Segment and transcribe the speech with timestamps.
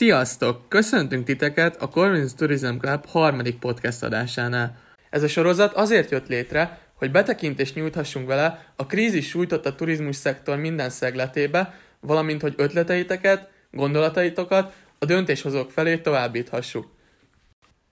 [0.00, 0.68] Sziasztok!
[0.68, 4.78] Köszöntünk titeket a Corvinus Tourism Club harmadik podcast adásánál.
[5.10, 10.56] Ez a sorozat azért jött létre, hogy betekintést nyújthassunk vele a krízis sújtotta turizmus szektor
[10.56, 16.86] minden szegletébe, valamint hogy ötleteiteket, gondolataitokat a döntéshozók felé továbbíthassuk.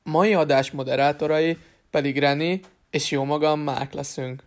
[0.03, 1.57] Mai adás moderátorai
[1.90, 4.43] pedig René és jó magam Márk leszünk.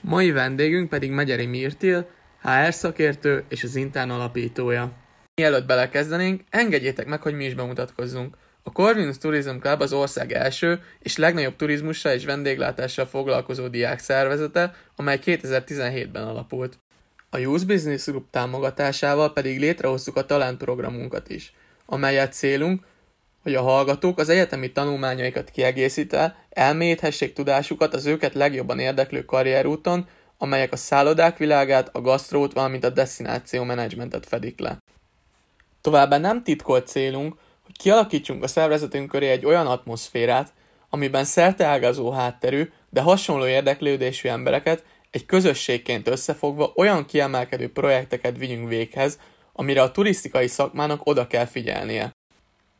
[0.00, 2.08] Mai vendégünk pedig Megyeri Mirtil,
[2.42, 5.06] HR szakértő és az Intán alapítója.
[5.38, 8.36] Mielőtt belekezdenénk, engedjétek meg, hogy mi is bemutatkozzunk.
[8.62, 14.74] A Corvinus Tourism Club az ország első és legnagyobb turizmussal és vendéglátással foglalkozó diák szervezete,
[14.96, 16.78] amely 2017-ben alapult.
[17.30, 21.52] A Youth Business Group támogatásával pedig létrehoztuk a Talent programunkat is,
[21.86, 22.84] amelyet célunk,
[23.42, 30.08] hogy a hallgatók az egyetemi tanulmányaikat kiegészítve elmélyíthessék tudásukat az őket legjobban érdeklő karrierúton,
[30.38, 34.78] amelyek a szállodák világát, a gasztrót, valamint a destináció menedzsmentet fedik le.
[35.88, 40.52] Továbbá nem titkolt célunk, hogy kialakítsunk a szervezetünk köré egy olyan atmoszférát,
[40.90, 49.18] amiben szerteágazó hátterű, de hasonló érdeklődésű embereket egy közösségként összefogva olyan kiemelkedő projekteket vigyünk véghez,
[49.52, 52.12] amire a turisztikai szakmának oda kell figyelnie.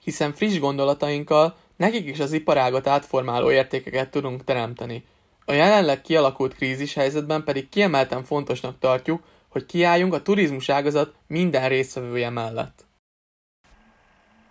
[0.04, 5.04] Hiszen friss gondolatainkkal nekik is az iparágat átformáló értékeket tudunk teremteni.
[5.44, 11.68] A jelenleg kialakult krízis helyzetben pedig kiemelten fontosnak tartjuk, hogy kiálljunk a turizmus ágazat minden
[11.68, 12.86] résztvevője mellett.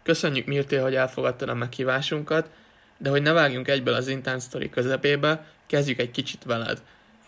[0.08, 2.50] Köszönjük Mirtél, hogy elfogadtad a meghívásunkat,
[2.98, 6.82] de hogy ne vágjunk egyből az Intán Story közepébe, kezdjük egy kicsit veled.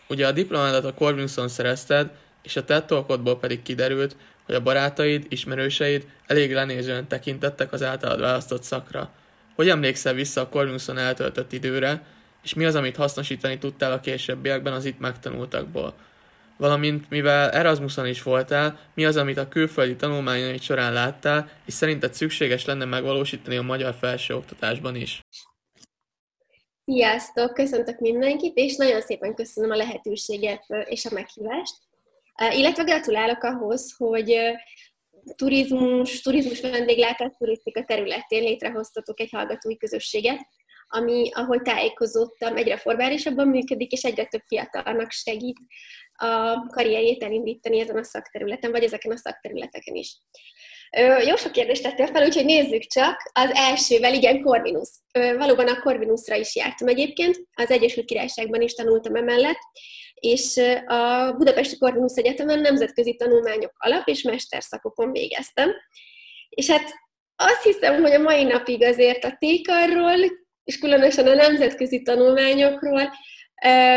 [0.07, 2.11] Ugye a diplomádat a Corvinuson szerezted,
[2.43, 2.93] és a TED
[3.39, 9.09] pedig kiderült, hogy a barátaid, ismerőseid elég lenézően tekintettek az általad választott szakra.
[9.55, 12.03] Hogy emlékszel vissza a Corvinuson eltöltött időre,
[12.43, 15.93] és mi az, amit hasznosítani tudtál a későbbiekben az itt megtanultakból?
[16.59, 22.13] Valamint mivel Erasmuson is voltál, mi az, amit a külföldi tanulmányaid során láttál, és szerinted
[22.13, 25.21] szükséges lenne megvalósítani a magyar felsőoktatásban is?
[26.85, 27.53] Sziasztok!
[27.53, 31.75] Köszöntök mindenkit, és nagyon szépen köszönöm a lehetőséget és a meghívást.
[32.51, 34.35] Illetve gratulálok ahhoz, hogy
[35.35, 40.39] turizmus, turizmus vendéglátás, turisztika területén létrehoztatok egy hallgatói közösséget,
[40.89, 45.57] ami, ahogy tájékozottam, egyre formálisabban működik, és egyre több fiatalnak segít
[46.13, 50.17] a karrierjét elindítani ezen a szakterületen, vagy ezeken a szakterületeken is.
[51.27, 53.31] Jó sok kérdést tettél fel, úgyhogy nézzük csak.
[53.33, 54.89] Az elsővel, igen, Corvinus.
[55.11, 59.59] Valóban a Corvinusra is jártam egyébként, az Egyesült Királyságban is tanultam emellett,
[60.13, 65.71] és a Budapesti Corvinus Egyetemen nemzetközi tanulmányok alap- és mesterszakokon végeztem.
[66.49, 66.93] És hát
[67.35, 70.17] azt hiszem, hogy a mai napig azért a tékarról,
[70.69, 73.11] és különösen a nemzetközi tanulmányokról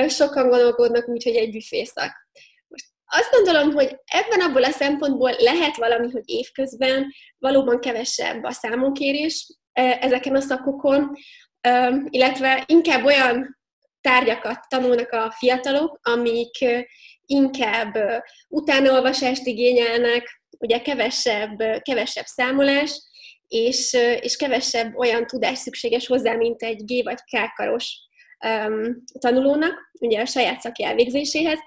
[0.08, 2.28] sokan gondolkodnak úgy, hogy egy büfészak.
[2.68, 8.50] Most azt gondolom, hogy ebben abból a szempontból lehet valami, hogy évközben valóban kevesebb a
[8.50, 11.12] számonkérés ezeken a szakokon,
[12.08, 13.58] illetve inkább olyan
[14.00, 16.64] tárgyakat tanulnak a fiatalok, amik
[17.26, 17.98] inkább
[18.48, 23.00] utánaolvasást igényelnek, ugye kevesebb, kevesebb számolás,
[23.52, 27.62] és, és kevesebb olyan tudás szükséges hozzá, mint egy G vagy K
[28.46, 31.58] um, tanulónak, ugye a saját szaki elvégzéséhez.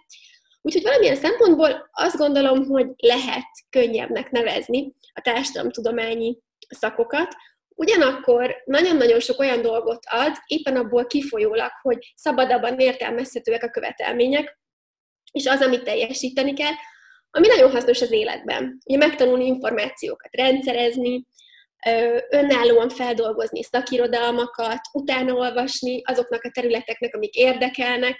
[0.62, 6.38] Úgyhogy valamilyen szempontból azt gondolom, hogy lehet könnyebbnek nevezni a társadalomtudományi
[6.68, 7.36] szakokat,
[7.78, 14.60] Ugyanakkor nagyon-nagyon sok olyan dolgot ad, éppen abból kifolyólag, hogy szabadabban értelmezhetőek a követelmények,
[15.32, 16.74] és az, amit teljesíteni kell,
[17.32, 18.78] ami nagyon hasznos az életben.
[18.86, 21.26] Ugye megtanulni információkat rendszerezni,
[22.30, 28.18] önállóan feldolgozni szakirodalmakat, utána olvasni azoknak a területeknek, amik érdekelnek,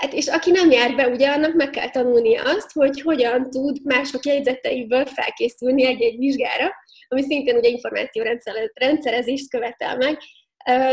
[0.00, 3.84] Hát, és aki nem jár be, ugye annak meg kell tanulnia azt, hogy hogyan tud
[3.84, 6.70] mások jegyzeteiből felkészülni egy-egy vizsgára,
[7.08, 10.18] ami szintén ugye információrendszerezést követel meg,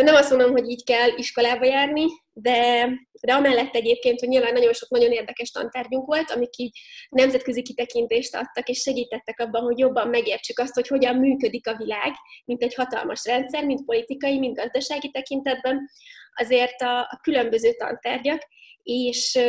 [0.04, 2.90] nem azt mondom, hogy így kell iskolába járni, de,
[3.22, 6.80] de amellett egyébként, hogy nyilván nagyon sok nagyon érdekes tantárgyunk volt, amik így
[7.10, 12.14] nemzetközi kitekintést adtak, és segítettek abban, hogy jobban megértsük azt, hogy hogyan működik a világ,
[12.46, 15.90] mint egy hatalmas rendszer, mint politikai, mint gazdasági tekintetben,
[16.34, 18.48] azért a, a különböző tantárgyak,
[18.84, 19.40] és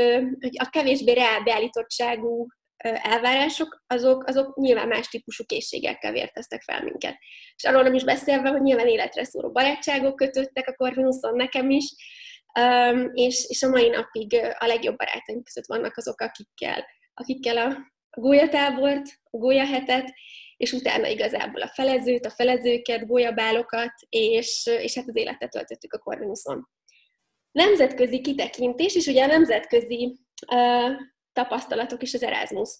[0.57, 2.47] a kevésbé reálbeállítottságú
[2.83, 7.17] elvárások, azok, azok nyilván más típusú készségekkel vérteztek fel minket.
[7.57, 11.85] És arról nem is beszélve, hogy nyilván életre szóró barátságok kötöttek a Corvinuson nekem is,
[13.13, 16.85] és, és a mai napig a legjobb barátaim között vannak azok, akikkel,
[17.15, 17.77] akikkel a
[18.11, 20.13] gólyatábort, a gólyahetet,
[20.57, 25.99] és utána igazából a felezőt, a felezőket, gólyabálokat, és, és hát az életet töltöttük a
[25.99, 26.69] Corvinuson.
[27.53, 30.19] Nemzetközi kitekintés, és ugye a nemzetközi
[30.53, 30.91] uh,
[31.43, 32.71] tapasztalatok is az Erasmus.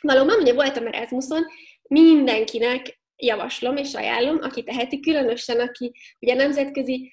[0.00, 1.42] Valóban, ugye voltam Erasmuson,
[1.88, 7.12] mindenkinek javaslom és ajánlom, aki teheti, különösen aki ugye nemzetközi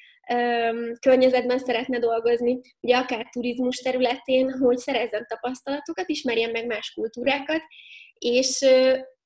[1.00, 7.62] környezetben szeretne dolgozni, ugye akár turizmus területén, hogy szerezzen tapasztalatokat, ismerjen meg más kultúrákat,
[8.20, 8.62] és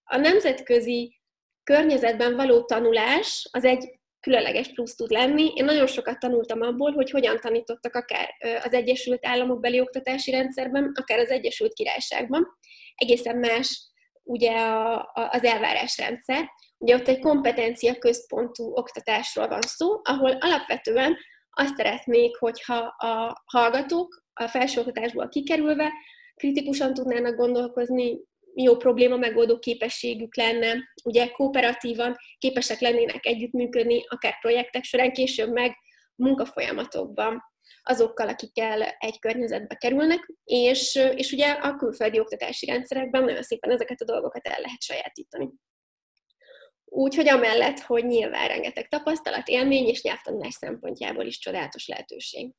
[0.03, 1.19] a nemzetközi
[1.63, 5.51] környezetben való tanulás az egy különleges plusz tud lenni.
[5.56, 8.29] Én nagyon sokat tanultam abból, hogy hogyan tanítottak akár
[8.63, 12.47] az Egyesült Államok beli oktatási rendszerben, akár az Egyesült Királyságban.
[12.95, 13.89] Egészen más
[14.23, 16.50] ugye a, a, az elvárásrendszer.
[16.77, 21.17] Ugye ott egy kompetencia központú oktatásról van szó, ahol alapvetően
[21.50, 25.91] azt szeretnék, hogyha a hallgatók a felsőoktatásból kikerülve
[26.35, 28.19] kritikusan tudnának gondolkozni,
[28.56, 35.75] jó probléma megoldó képességük lenne, ugye kooperatívan képesek lennének együttműködni, akár projektek során, később meg
[36.15, 37.42] munkafolyamatokban
[37.83, 44.01] azokkal, akikkel egy környezetbe kerülnek, és, és ugye a külföldi oktatási rendszerekben nagyon szépen ezeket
[44.01, 45.50] a dolgokat el lehet sajátítani.
[46.86, 52.53] Úgyhogy amellett, hogy nyilván rengeteg tapasztalat, élmény és nyelvtanulás szempontjából is csodálatos lehetőség.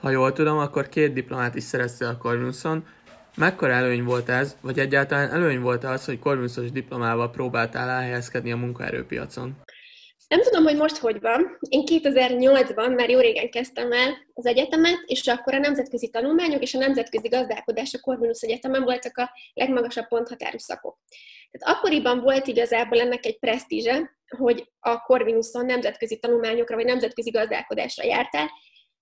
[0.00, 2.86] Ha jól tudom, akkor két diplomát is szereztél a Corvinuson.
[3.36, 8.56] Mekkora előny volt ez, vagy egyáltalán előny volt az, hogy Corvinusos diplomával próbáltál elhelyezkedni a
[8.56, 9.56] munkaerőpiacon?
[10.28, 11.58] Nem tudom, hogy most hogy van.
[11.68, 16.74] Én 2008-ban már jó régen kezdtem el az egyetemet, és akkor a nemzetközi tanulmányok és
[16.74, 20.98] a nemzetközi gazdálkodás a Corvinus Egyetemen voltak a legmagasabb ponthatárú szakok.
[21.50, 28.04] Tehát akkoriban volt igazából ennek egy presztízse, hogy a Corvinuson nemzetközi tanulmányokra vagy nemzetközi gazdálkodásra
[28.04, 28.50] jártál.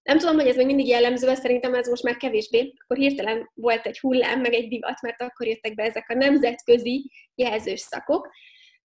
[0.04, 2.72] Nem tudom, hogy ez még mindig jellemző, szerintem ez most már kevésbé.
[2.82, 7.10] Akkor hirtelen volt egy hullám, meg egy divat, mert akkor jöttek be ezek a nemzetközi
[7.34, 8.28] jelzős szakok.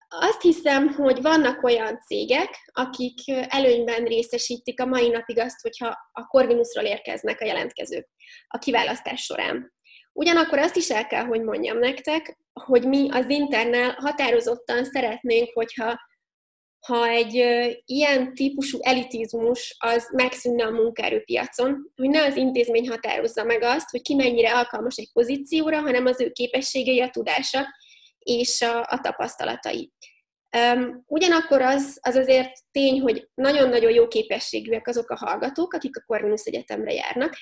[0.07, 6.25] Azt hiszem, hogy vannak olyan cégek, akik előnyben részesítik a mai napig azt, hogyha a
[6.25, 8.07] Corvinusról érkeznek a jelentkezők
[8.47, 9.73] a kiválasztás során.
[10.13, 15.99] Ugyanakkor azt is el kell, hogy mondjam nektek, hogy mi az internel határozottan szeretnénk, hogyha
[16.79, 17.33] ha egy
[17.85, 24.01] ilyen típusú elitizmus az megszűnne a munkaerőpiacon, hogy ne az intézmény határozza meg azt, hogy
[24.01, 27.65] ki mennyire alkalmas egy pozícióra, hanem az ő képességei, a tudása,
[28.19, 29.91] és a, a tapasztalatai.
[30.57, 36.03] Um, ugyanakkor az, az azért tény, hogy nagyon-nagyon jó képességűek azok a hallgatók, akik a
[36.05, 37.35] Corvinus Egyetemre járnak.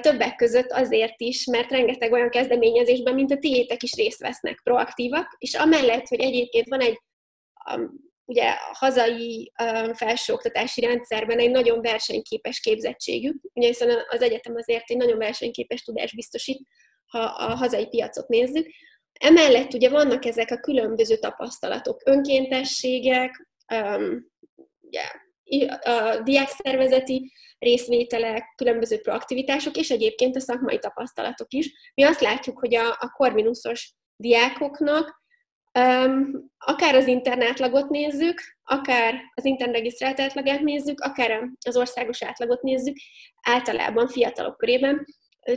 [0.00, 5.36] Többek között azért is, mert rengeteg olyan kezdeményezésben, mint a tiétek is részt vesznek, proaktívak,
[5.38, 7.00] és amellett, hogy egyébként van egy
[8.24, 14.90] ugye a hazai um, felsőoktatási rendszerben egy nagyon versenyképes képzettségük, ugye hiszen az egyetem azért
[14.90, 16.66] egy nagyon versenyképes tudás biztosít,
[17.06, 18.66] ha a hazai piacot nézzük,
[19.20, 24.26] Emellett ugye vannak ezek a különböző tapasztalatok, önkéntességek, um,
[24.80, 25.02] ugye,
[25.82, 31.92] a diákszervezeti részvételek, különböző proaktivitások, és egyébként a szakmai tapasztalatok is.
[31.94, 35.22] Mi azt látjuk, hogy a, a korvinuszos diákoknak
[36.58, 42.96] akár az internátlagot nézzük, akár az internregisztrált átlagát nézzük, akár az országos átlagot nézzük,
[43.42, 45.06] általában fiatalok körében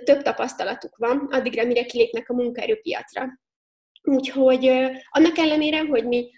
[0.03, 3.39] több tapasztalatuk van, addigra, mire kilépnek a munkaerőpiacra.
[4.01, 4.65] Úgyhogy
[5.09, 6.29] annak ellenére, hogy mi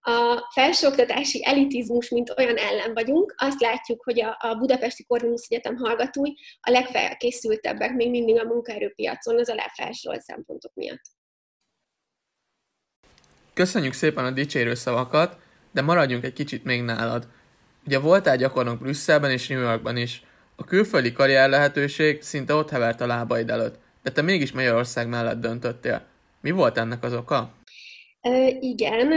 [0.00, 5.76] a felsőoktatási elitizmus, mint olyan ellen vagyunk, azt látjuk, hogy a, a Budapesti Corvinus Egyetem
[5.76, 6.30] hallgatói
[6.60, 11.02] a legfelkészültebbek még mindig a munkaerőpiacon az alá felsorolt szempontok miatt.
[13.56, 15.36] Köszönjük szépen a dicsérő szavakat,
[15.72, 17.28] de maradjunk egy kicsit még nálad.
[17.86, 20.22] Ugye voltál gyakornok Brüsszelben és New Yorkban is.
[20.56, 25.40] A külföldi karrier lehetőség szinte ott hevert a lábaid előtt, de te mégis Magyarország mellett
[25.40, 26.06] döntöttél.
[26.40, 27.52] Mi volt ennek az oka?
[28.22, 29.12] Uh, igen,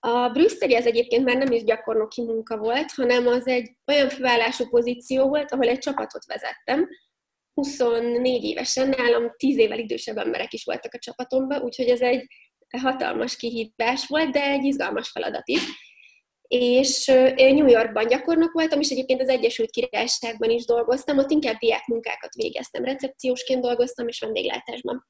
[0.00, 4.68] a brüsszeli az egyébként már nem is gyakornoki munka volt, hanem az egy olyan főállású
[4.68, 6.88] pozíció volt, ahol egy csapatot vezettem.
[7.54, 12.26] 24 évesen, nálam 10 évvel idősebb emberek is voltak a csapatomban, úgyhogy ez egy
[12.78, 15.62] hatalmas kihívás volt, de egy izgalmas feladat is.
[16.48, 21.58] És én New Yorkban gyakornok voltam, és egyébként az Egyesült Királyságban is dolgoztam, ott inkább
[21.58, 25.06] diákmunkákat végeztem, recepciósként dolgoztam, és vendéglátásban.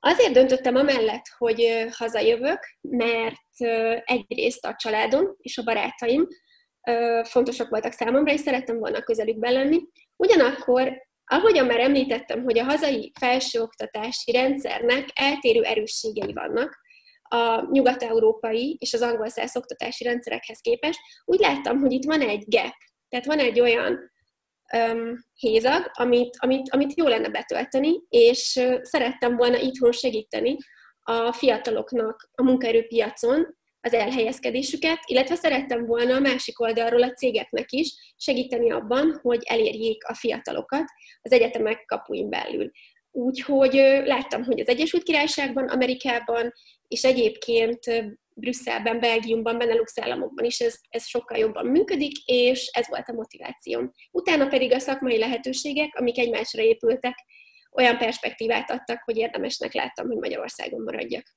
[0.00, 3.56] Azért döntöttem amellett, hogy hazajövök, mert
[4.04, 6.26] egyrészt a családom és a barátaim
[7.22, 9.78] fontosak voltak számomra, és szerettem volna közelükben lenni.
[10.16, 16.84] Ugyanakkor, ahogyan már említettem, hogy a hazai felsőoktatási rendszernek eltérő erősségei vannak,
[17.28, 22.44] a nyugat-európai és az angol száz oktatási rendszerekhez képest, úgy láttam, hogy itt van egy
[22.46, 22.74] gap,
[23.08, 24.12] tehát van egy olyan
[24.72, 30.56] um, hézag, amit, amit, amit jó lenne betölteni, és szerettem volna itthon segíteni
[31.02, 33.56] a fiataloknak a munkaerőpiacon
[33.86, 40.04] az elhelyezkedésüket, illetve szerettem volna a másik oldalról a cégeknek is segíteni abban, hogy elérjék
[40.04, 40.84] a fiatalokat
[41.22, 42.70] az egyetemek kapuin belül.
[43.10, 43.74] Úgyhogy
[44.04, 46.52] láttam, hogy az Egyesült Királyságban, Amerikában
[46.88, 47.78] és egyébként
[48.34, 53.92] Brüsszelben, Belgiumban, Benelux államokban is ez, ez sokkal jobban működik, és ez volt a motivációm.
[54.10, 57.14] Utána pedig a szakmai lehetőségek, amik egymásra épültek,
[57.72, 61.36] olyan perspektívát adtak, hogy érdemesnek láttam, hogy Magyarországon maradjak.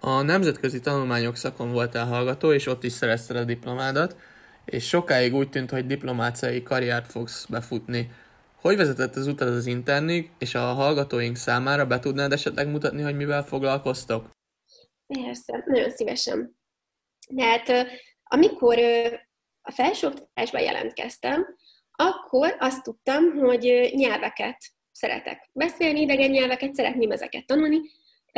[0.00, 4.16] A nemzetközi tanulmányok szakon voltál hallgató, és ott is szerezted a diplomádat,
[4.64, 8.10] és sokáig úgy tűnt, hogy diplomáciai karriert fogsz befutni.
[8.60, 13.16] Hogy vezetett az utad az internig, és a hallgatóink számára be tudnád esetleg mutatni, hogy
[13.16, 14.30] mivel foglalkoztok?
[15.06, 16.56] Persze, nagyon szívesen.
[17.36, 17.86] hát
[18.24, 18.78] amikor
[19.62, 21.56] a felsőoktatásban jelentkeztem,
[21.90, 24.58] akkor azt tudtam, hogy nyelveket
[24.92, 27.80] szeretek beszélni, idegen nyelveket, szeretném ezeket tanulni,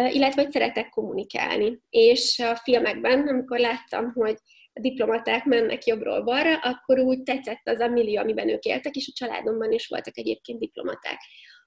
[0.07, 1.79] illetve hogy szeretek kommunikálni.
[1.91, 4.37] És a filmekben, amikor láttam, hogy
[4.73, 9.09] a diplomaták mennek jobbról balra, akkor úgy tetszett az a millió, amiben ők éltek, és
[9.09, 11.19] a családomban is voltak egyébként diplomaták.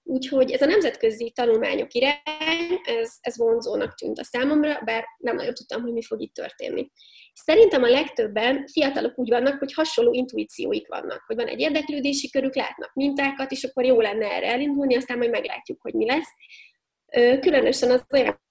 [0.03, 5.53] Úgyhogy ez a nemzetközi tanulmányok irány, ez, ez vonzónak tűnt a számomra, bár nem nagyon
[5.53, 6.91] tudtam, hogy mi fog itt történni.
[7.33, 12.55] Szerintem a legtöbben fiatalok úgy vannak, hogy hasonló intuícióik vannak, hogy van egy érdeklődési körük,
[12.55, 16.29] látnak mintákat, és akkor jó lenne erre elindulni, aztán majd meglátjuk, hogy mi lesz.
[17.39, 18.41] Különösen az olyan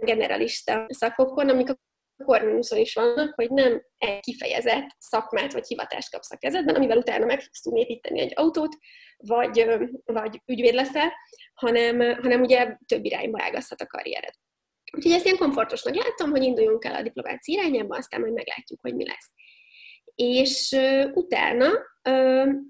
[0.00, 1.78] generalista szakokon, amik a
[2.24, 7.24] korminuszon is vannak, hogy nem egy kifejezett szakmát vagy hivatást kapsz a kezedben, amivel utána
[7.24, 8.76] meg fogsz tudni építeni egy autót,
[9.16, 9.66] vagy,
[10.04, 11.12] vagy ügyvéd leszel,
[11.54, 14.34] hanem, hanem ugye több irányba ágazhat a karriered.
[14.96, 18.94] Úgyhogy ezt ilyen komfortosnak láttam, hogy induljunk el a diplomácia irányába, aztán majd meglátjuk, hogy
[18.94, 19.30] mi lesz.
[20.14, 20.76] És
[21.12, 21.70] utána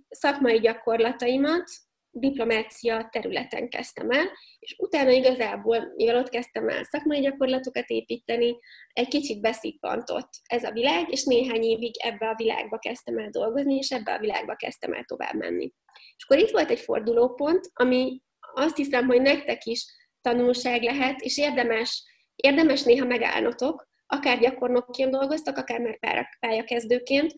[0.08, 1.64] szakmai gyakorlataimat
[2.10, 4.26] diplomácia területen kezdtem el,
[4.58, 8.58] és utána igazából, mivel ott kezdtem el szakmai gyakorlatokat építeni,
[8.92, 13.74] egy kicsit beszippantott ez a világ, és néhány évig ebbe a világba kezdtem el dolgozni,
[13.74, 15.72] és ebbe a világba kezdtem el tovább menni.
[16.16, 18.22] És akkor itt volt egy fordulópont, ami
[18.54, 19.84] azt hiszem, hogy nektek is
[20.20, 27.34] tanulság lehet, és érdemes, érdemes néha megállnotok, akár gyakornokként dolgoztak, akár már pályakezdőként,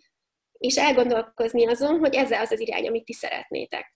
[0.58, 3.94] és elgondolkozni azon, hogy ez az az irány, amit ti szeretnétek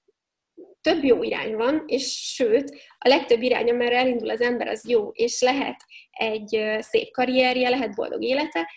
[0.86, 5.08] több jó irány van, és sőt, a legtöbb irány, amerre elindul az ember, az jó,
[5.12, 5.76] és lehet
[6.10, 8.70] egy szép karrierje, lehet boldog élete,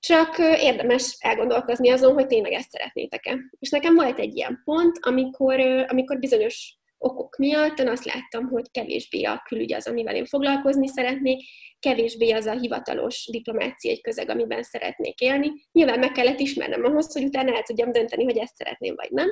[0.00, 3.38] csak érdemes elgondolkozni azon, hogy tényleg ezt szeretnétek-e.
[3.58, 8.70] És nekem volt egy ilyen pont, amikor, amikor bizonyos okok miatt én azt láttam, hogy
[8.70, 11.42] kevésbé a külügy az, amivel én foglalkozni szeretnék,
[11.78, 15.52] kevésbé az a hivatalos diplomácia egy közeg, amiben szeretnék élni.
[15.72, 19.28] Nyilván meg kellett ismernem ahhoz, hogy utána el tudjam dönteni, hogy ezt szeretném, vagy nem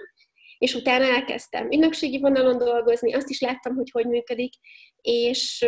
[0.59, 4.53] és utána elkezdtem ügynökségi vonalon dolgozni, azt is láttam, hogy hogy működik,
[5.01, 5.67] és,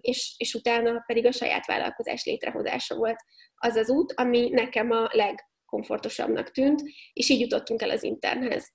[0.00, 3.18] és, és utána pedig a saját vállalkozás létrehozása volt
[3.54, 8.72] az az út, ami nekem a legkomfortosabbnak tűnt, és így jutottunk el az internhez.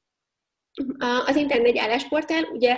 [1.26, 2.78] Az intern egy állásportál, ugye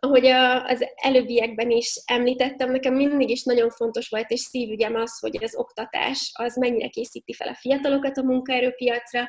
[0.00, 0.26] ahogy
[0.66, 5.56] az előbbiekben is említettem, nekem mindig is nagyon fontos volt, és szívügyem az, hogy az
[5.56, 9.28] oktatás az mennyire készíti fel a fiatalokat a munkaerőpiacra,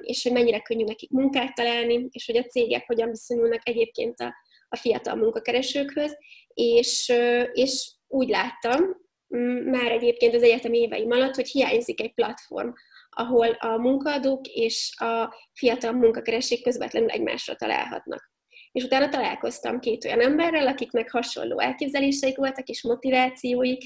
[0.00, 4.34] és hogy mennyire könnyű nekik munkát találni, és hogy a cégek hogyan viszonyulnak egyébként a,
[4.68, 6.16] a fiatal munkakeresőkhöz,
[6.54, 7.12] és,
[7.52, 9.06] és úgy láttam,
[9.64, 12.68] már egyébként az egyetem éveim alatt, hogy hiányzik egy platform,
[13.10, 18.32] ahol a munkaadók és a fiatal munkakeresők közvetlenül egymásra találhatnak.
[18.72, 23.84] És utána találkoztam két olyan emberrel, akiknek hasonló elképzeléseik voltak, és motivációik,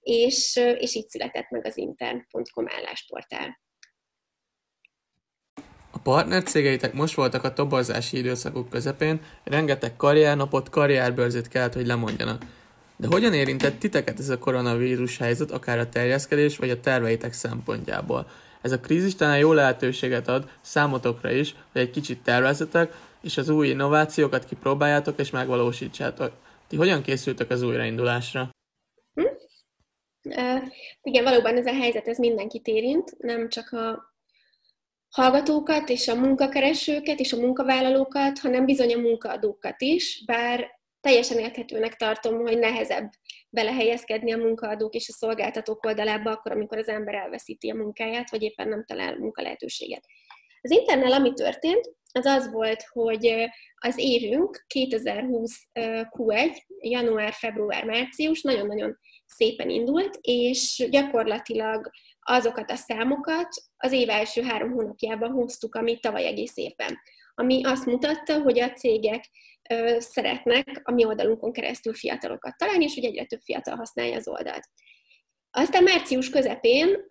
[0.00, 3.60] és, és így született meg az intern.com állásportál.
[5.94, 12.42] A partnercégeitek most voltak a toborzási időszakuk közepén, rengeteg karriernapot, karrierbőrzét kellett, hogy lemondjanak.
[12.96, 18.26] De hogyan érintett titeket ez a koronavírus helyzet, akár a terjeszkedés vagy a terveitek szempontjából?
[18.62, 23.48] Ez a krízis talán jó lehetőséget ad számotokra is, hogy egy kicsit tervezetek, és az
[23.48, 26.32] új innovációkat kipróbáljátok és megvalósítsátok.
[26.68, 28.50] Ti hogyan készültek az újraindulásra?
[29.14, 29.22] Hm?
[30.22, 30.62] Uh,
[31.02, 34.13] igen, valóban ez a helyzet ez mindenkit érint, nem csak a
[35.14, 41.94] hallgatókat és a munkakeresőket és a munkavállalókat, hanem bizony a munkaadókat is, bár teljesen érthetőnek
[41.94, 43.10] tartom, hogy nehezebb
[43.48, 48.42] belehelyezkedni a munkaadók és a szolgáltatók oldalába akkor, amikor az ember elveszíti a munkáját, vagy
[48.42, 50.04] éppen nem talál munkalehetőséget.
[50.60, 53.34] Az internel ami történt, az az volt, hogy
[53.74, 55.66] az évünk 2020
[56.10, 61.90] Q1, január, február, március nagyon-nagyon szépen indult, és gyakorlatilag
[62.24, 66.98] azokat a számokat az év első három hónapjában hoztuk, amit tavaly egész évben.
[67.34, 69.24] Ami azt mutatta, hogy a cégek
[69.98, 74.68] szeretnek a mi oldalunkon keresztül fiatalokat találni, és hogy egyre több fiatal használja az oldalt.
[75.50, 77.06] Aztán március közepén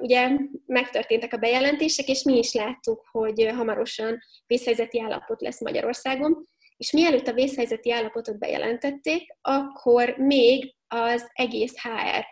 [0.00, 0.30] ugye
[0.66, 7.26] megtörténtek a bejelentések, és mi is láttuk, hogy hamarosan vészhelyzeti állapot lesz Magyarországon, és mielőtt
[7.26, 12.24] a vészhelyzeti állapotot bejelentették, akkor még az egész HR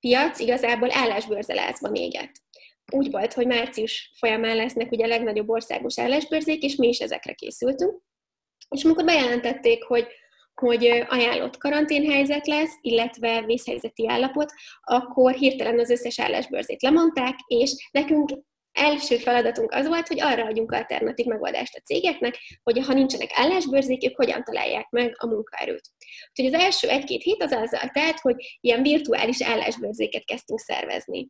[0.00, 2.32] piac igazából állásbőrzelázban égett.
[2.92, 7.32] Úgy volt, hogy március folyamán lesznek ugye a legnagyobb országos állásbőrzék, és mi is ezekre
[7.32, 8.02] készültünk.
[8.68, 10.06] És amikor bejelentették, hogy
[10.60, 18.30] hogy ajánlott karanténhelyzet lesz, illetve vészhelyzeti állapot, akkor hirtelen az összes állásbőrzét lemondták, és nekünk
[18.78, 24.04] első feladatunk az volt, hogy arra adjunk alternatív megoldást a cégeknek, hogy ha nincsenek állásbőrzék,
[24.04, 25.90] ők hogyan találják meg a munkaerőt.
[26.28, 31.28] Úgyhogy az első egy-két hét az azzal telt, hogy ilyen virtuális állásbőrzéket kezdtünk szervezni.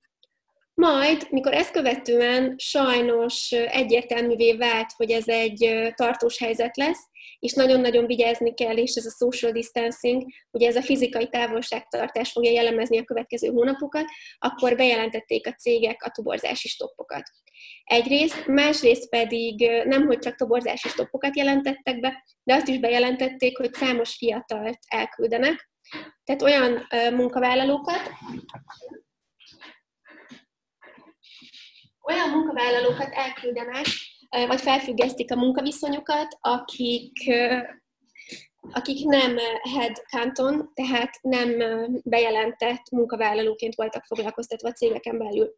[0.74, 7.08] Majd, mikor ezt követően sajnos egyértelművé vált, hogy ez egy tartós helyzet lesz,
[7.38, 12.50] és nagyon-nagyon vigyázni kell, és ez a social distancing, ugye ez a fizikai távolságtartás fogja
[12.50, 14.04] jellemezni a következő hónapokat,
[14.38, 17.22] akkor bejelentették a cégek a toborzási stoppokat.
[17.84, 23.74] Egyrészt, másrészt pedig nem, hogy csak toborzási stoppokat jelentettek be, de azt is bejelentették, hogy
[23.74, 25.70] számos fiatalt elküldenek,
[26.24, 28.10] tehát olyan munkavállalókat,
[32.02, 33.86] olyan munkavállalókat elküldenek,
[34.28, 37.12] vagy felfüggesztik a munkaviszonyokat, akik,
[38.72, 39.36] akik nem
[39.74, 41.58] head canton, tehát nem
[42.04, 45.54] bejelentett munkavállalóként voltak foglalkoztatva a cégeken belül,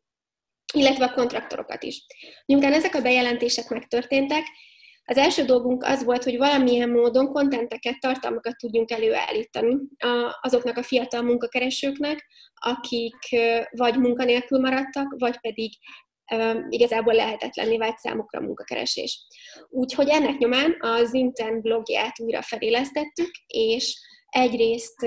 [0.72, 2.04] illetve a kontraktorokat is.
[2.46, 4.44] Miután ezek a bejelentések megtörténtek,
[5.04, 9.76] az első dolgunk az volt, hogy valamilyen módon kontenteket, tartalmakat tudjunk előállítani
[10.40, 13.16] azoknak a fiatal munkakeresőknek, akik
[13.70, 15.72] vagy munkanélkül maradtak, vagy pedig
[16.68, 19.26] igazából lehetetlenné vált számukra a munkakeresés.
[19.68, 23.98] Úgyhogy ennek nyomán az Intern blogját újra felélesztettük, és
[24.30, 25.06] egyrészt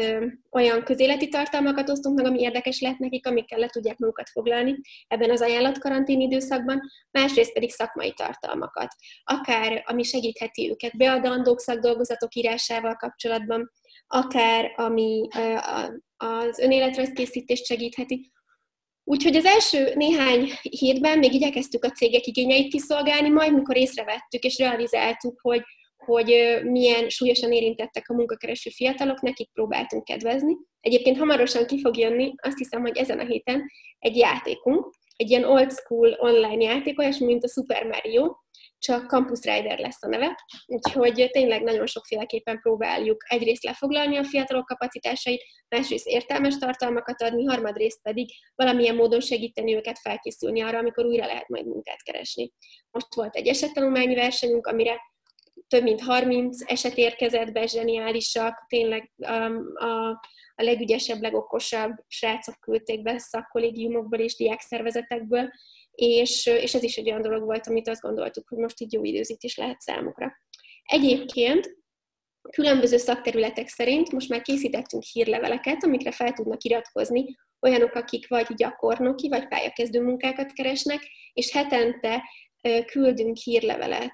[0.51, 4.75] olyan közéleti tartalmakat osztunk meg, ami érdekes lehet nekik, amikkel le tudják magukat foglalni
[5.07, 8.95] ebben az ajánlatkarantén időszakban, másrészt pedig szakmai tartalmakat.
[9.23, 13.71] Akár ami segítheti őket beadandók szakdolgozatok írásával kapcsolatban,
[14.07, 15.27] akár ami
[16.17, 18.32] az önéletrajzkészítést segítheti,
[19.03, 24.57] Úgyhogy az első néhány hétben még igyekeztük a cégek igényeit kiszolgálni, majd mikor észrevettük és
[24.57, 25.61] realizáltuk, hogy,
[25.97, 30.55] hogy milyen súlyosan érintettek a munkakereső fiatalok, nekik próbáltunk kedvezni.
[30.79, 35.43] Egyébként hamarosan ki fog jönni, azt hiszem, hogy ezen a héten egy játékunk, egy ilyen
[35.43, 38.35] old school online játék, olyasmi, mint a Super Mario,
[38.83, 44.65] csak Campus Rider lesz a neve, úgyhogy tényleg nagyon sokféleképpen próbáljuk egyrészt lefoglalni a fiatalok
[44.65, 51.25] kapacitásait, másrészt értelmes tartalmakat adni, harmadrészt pedig valamilyen módon segíteni őket felkészülni arra, amikor újra
[51.25, 52.51] lehet majd munkát keresni.
[52.91, 54.99] Most volt egy esettanulmányi versenyünk, amire
[55.67, 60.09] több mint 30 eset érkezett be, zseniálisak, tényleg um, a,
[60.55, 65.49] a legügyesebb, legokosabb srácok küldték be szakkollégiumokból és diákszervezetekből,
[65.91, 69.03] és, és ez is egy olyan dolog volt, amit azt gondoltuk, hogy most így jó
[69.03, 70.33] időzítés lehet számukra.
[70.83, 71.77] Egyébként
[72.51, 79.29] különböző szakterületek szerint most már készítettünk hírleveleket, amikre fel tudnak iratkozni olyanok, akik vagy gyakornoki,
[79.29, 81.01] vagy pályakezdő munkákat keresnek,
[81.33, 82.23] és hetente
[82.85, 84.13] küldünk hírlevelet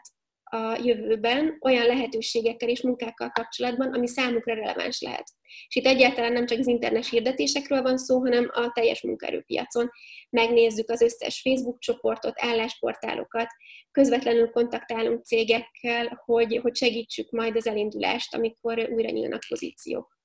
[0.49, 5.31] a jövőben olyan lehetőségekkel és munkákkal kapcsolatban, ami számukra releváns lehet.
[5.67, 9.89] És itt egyáltalán nem csak az internet hirdetésekről van szó, hanem a teljes munkaerőpiacon.
[10.29, 13.47] Megnézzük az összes Facebook csoportot, állásportálokat,
[13.91, 20.17] közvetlenül kontaktálunk cégekkel, hogy, hogy segítsük majd az elindulást, amikor újra nyílnak pozíciók.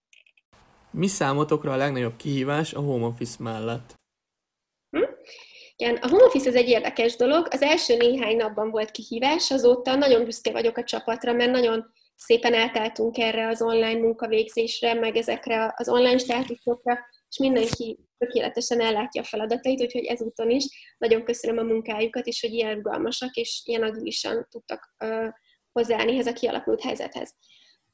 [0.91, 4.03] Mi számotokra a legnagyobb kihívás a home office mellett?
[5.77, 7.47] Igen, a home office ez egy érdekes dolog.
[7.51, 12.55] Az első néhány napban volt kihívás, azóta nagyon büszke vagyok a csapatra, mert nagyon szépen
[12.55, 19.25] átálltunk erre az online munkavégzésre, meg ezekre az online státuszokra, és mindenki tökéletesen ellátja a
[19.25, 24.47] feladatait, úgyhogy ezúton is nagyon köszönöm a munkájukat, és hogy ilyen rugalmasak, és ilyen agilisan
[24.51, 25.29] tudtak uh,
[25.73, 27.35] hozzáállni ehhez a kialakult helyzethez.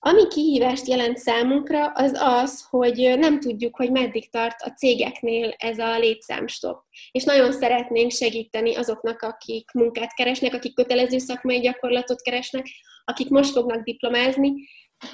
[0.02, 5.78] Ami kihívást jelent számunkra, az az, hogy nem tudjuk, hogy meddig tart a cégeknél ez
[5.78, 6.82] a létszámstop.
[7.10, 12.66] És nagyon szeretnénk segíteni azoknak, akik munkát keresnek, akik kötelező szakmai gyakorlatot keresnek,
[13.04, 14.52] akik most fognak diplomázni.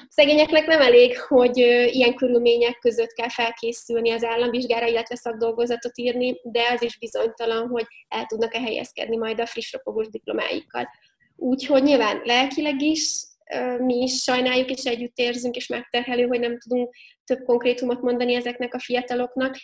[0.08, 1.56] Szegényeknek nem elég, hogy
[1.92, 7.86] ilyen körülmények között kell felkészülni az államvizsgára, illetve szakdolgozatot írni, de az is bizonytalan, hogy
[8.08, 10.88] el tudnak-e helyezkedni majd a friss ropogós diplomáikkal.
[11.36, 13.24] Úgyhogy nyilván lelkileg is,
[13.78, 18.74] mi is sajnáljuk és együtt érzünk, és megterhelő, hogy nem tudunk több konkrétumot mondani ezeknek
[18.74, 19.56] a fiataloknak,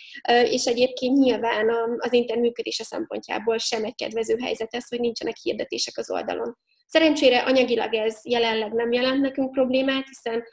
[0.44, 1.68] és egyébként nyilván
[1.98, 6.56] az internet működése szempontjából sem egy kedvező helyzet ez, hogy nincsenek hirdetések az oldalon.
[6.86, 10.44] Szerencsére anyagilag ez jelenleg nem jelent nekünk problémát, hiszen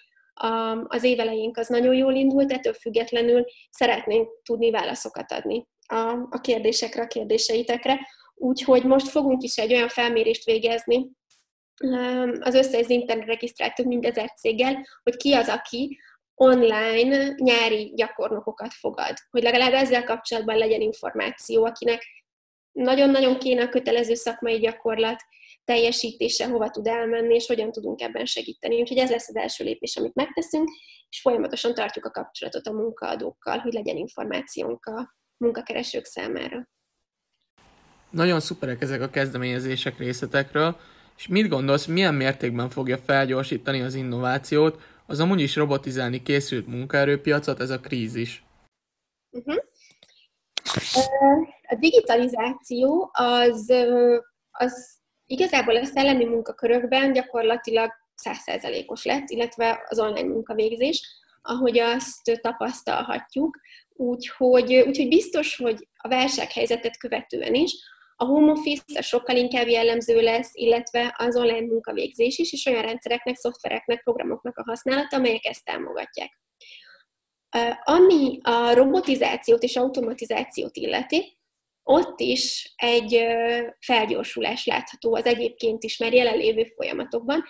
[0.84, 7.02] az évelejénk az nagyon jól indult, ettől függetlenül szeretnénk tudni válaszokat adni a, a kérdésekre,
[7.02, 8.00] a kérdéseitekre.
[8.36, 11.10] Úgyhogy most fogunk is egy olyan felmérést végezni,
[12.40, 16.00] az összes internet regisztrált több mint ezer céggel, hogy ki az, aki
[16.36, 19.14] online nyári gyakornokokat fogad.
[19.30, 22.02] Hogy legalább ezzel kapcsolatban legyen információ, akinek
[22.72, 25.22] nagyon-nagyon kéne a kötelező szakmai gyakorlat
[25.64, 28.80] teljesítése, hova tud elmenni, és hogyan tudunk ebben segíteni.
[28.80, 30.70] Úgyhogy ez lesz az első lépés, amit megteszünk,
[31.10, 36.68] és folyamatosan tartjuk a kapcsolatot a munkaadókkal, hogy legyen információnk a munkakeresők számára.
[38.10, 40.80] Nagyon szuperek ezek a kezdeményezések részletekről,
[41.20, 47.60] és mit gondolsz, milyen mértékben fogja felgyorsítani az innovációt, az amúgy is robotizálni készült munkaerőpiacot,
[47.60, 48.44] ez a krízis?
[49.32, 49.64] Uh-huh.
[51.68, 53.74] A digitalizáció az,
[54.52, 61.02] az igazából a szellemi munkakörökben gyakorlatilag százszerzelékos lett, illetve az online munkavégzés,
[61.42, 63.60] ahogy azt tapasztalhatjuk.
[63.90, 67.74] Úgyhogy, úgyhogy biztos, hogy a válsághelyzetet követően is
[68.22, 73.36] a home office sokkal inkább jellemző lesz, illetve az online munkavégzés is, és olyan rendszereknek,
[73.36, 76.40] szoftvereknek, programoknak a használata, amelyek ezt támogatják.
[77.84, 81.38] Ami a robotizációt és automatizációt illeti,
[81.84, 83.26] ott is egy
[83.80, 87.44] felgyorsulás látható az egyébként is már jelenlévő folyamatokban.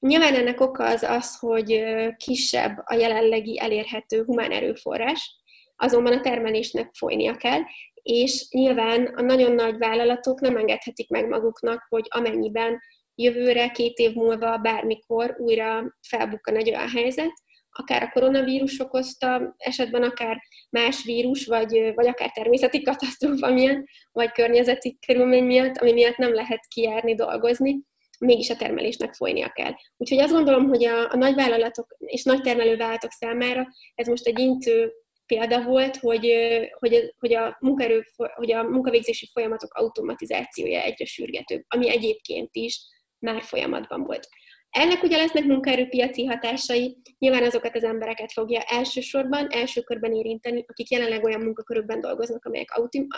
[0.00, 1.84] Nyilván ennek oka az az, hogy
[2.16, 5.30] kisebb a jelenlegi elérhető humán erőforrás,
[5.76, 7.60] azonban a termelésnek folynia kell,
[8.04, 12.80] és nyilván a nagyon nagy vállalatok nem engedhetik meg maguknak, hogy amennyiben
[13.14, 17.32] jövőre, két év múlva, bármikor újra felbukkan egy olyan helyzet,
[17.70, 24.32] akár a koronavírus okozta esetben, akár más vírus, vagy, vagy akár természeti katasztrófa miatt, vagy
[24.32, 27.80] környezeti körülmény miatt, ami miatt nem lehet kijárni, dolgozni,
[28.18, 29.72] mégis a termelésnek folynia kell.
[29.96, 34.92] Úgyhogy azt gondolom, hogy a, a nagyvállalatok és nagy termelővállalatok számára ez most egy intő
[35.26, 36.32] példa volt, hogy,
[36.78, 42.80] hogy, hogy, a munkaerő, hogy a munkavégzési folyamatok automatizációja egyre sürgetőbb, ami egyébként is
[43.18, 44.28] már folyamatban volt.
[44.70, 50.90] Ennek ugye lesznek munkaerőpiaci hatásai, nyilván azokat az embereket fogja elsősorban, első körben érinteni, akik
[50.90, 52.68] jelenleg olyan munkakörökben dolgoznak, amelyek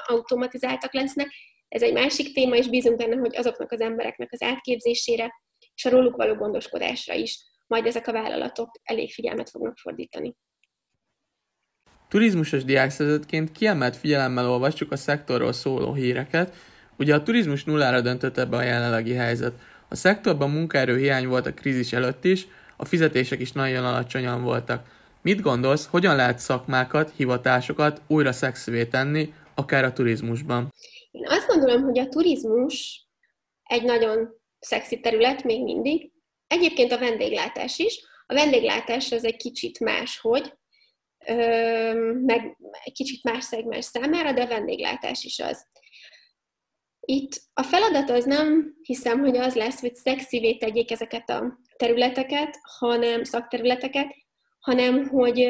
[0.06, 1.28] automatizáltak lesznek.
[1.68, 5.32] Ez egy másik téma, és bízunk benne, hogy azoknak az embereknek az átképzésére
[5.74, 10.34] és a róluk való gondoskodásra is majd ezek a vállalatok elég figyelmet fognak fordítani.
[12.08, 16.54] Turizmusos diákszervezetként kiemelt figyelemmel olvassuk a szektorról szóló híreket,
[16.98, 19.52] ugye a turizmus nullára döntött ebbe a jelenlegi helyzet.
[19.88, 24.86] A szektorban munkaerő hiány volt a krízis előtt is, a fizetések is nagyon alacsonyan voltak.
[25.22, 30.72] Mit gondolsz, hogyan lehet szakmákat, hivatásokat újra szexvé tenni, akár a turizmusban?
[31.10, 33.06] Én azt gondolom, hogy a turizmus
[33.62, 36.10] egy nagyon szexi terület még mindig.
[36.46, 38.00] Egyébként a vendéglátás is.
[38.26, 40.52] A vendéglátás az egy kicsit máshogy,
[42.24, 45.66] meg egy kicsit más szegmens számára, de vendéglátás is az.
[47.00, 52.58] Itt a feladat az nem hiszem, hogy az lesz, hogy szexivé tegyék ezeket a területeket,
[52.78, 54.14] hanem szakterületeket,
[54.60, 55.48] hanem hogy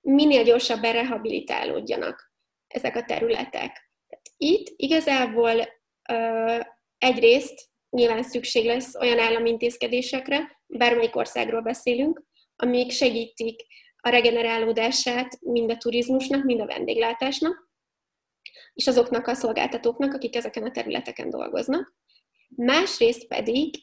[0.00, 2.32] minél gyorsabban rehabilitálódjanak
[2.66, 3.90] ezek a területek.
[4.36, 5.52] Itt igazából
[6.98, 12.22] egyrészt nyilván szükség lesz olyan állami intézkedésekre, bármelyik országról beszélünk,
[12.56, 13.66] amik segítik
[14.06, 17.70] a regenerálódását mind a turizmusnak, mind a vendéglátásnak,
[18.74, 21.94] és azoknak a szolgáltatóknak, akik ezeken a területeken dolgoznak.
[22.48, 23.74] Másrészt pedig,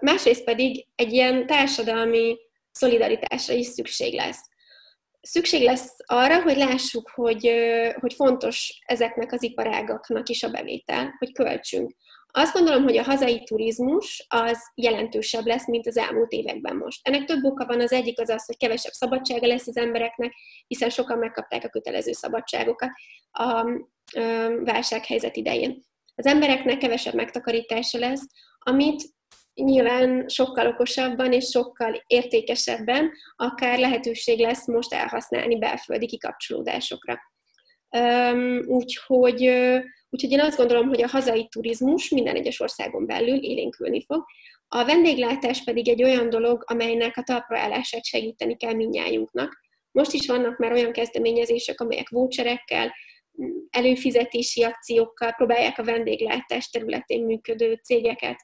[0.00, 2.36] másrészt pedig egy ilyen társadalmi
[2.70, 4.40] szolidaritásra is szükség lesz.
[5.20, 7.50] Szükség lesz arra, hogy lássuk, hogy,
[8.00, 11.96] hogy fontos ezeknek az iparágaknak is a bevétel, hogy költsünk.
[12.38, 17.08] Azt gondolom, hogy a hazai turizmus az jelentősebb lesz, mint az elmúlt években most.
[17.08, 20.32] Ennek több oka van, az egyik az az, hogy kevesebb szabadsága lesz az embereknek,
[20.66, 22.90] hiszen sokan megkapták a kötelező szabadságokat
[23.30, 23.64] a
[24.64, 25.82] válsághelyzet idején.
[26.14, 28.26] Az embereknek kevesebb megtakarítása lesz,
[28.58, 29.02] amit
[29.54, 37.18] nyilván sokkal okosabban és sokkal értékesebben akár lehetőség lesz most elhasználni belföldi kikapcsolódásokra.
[38.66, 39.52] Úgyhogy,
[40.16, 44.24] úgyhogy én azt gondolom, hogy a hazai turizmus minden egyes országon belül élénkülni fog.
[44.68, 49.60] A vendéglátás pedig egy olyan dolog, amelynek a talpraállását segíteni kell minnyájunknak.
[49.90, 52.94] Most is vannak már olyan kezdeményezések, amelyek voucherekkel,
[53.70, 58.36] előfizetési akciókkal próbálják a vendéglátás területén működő cégeket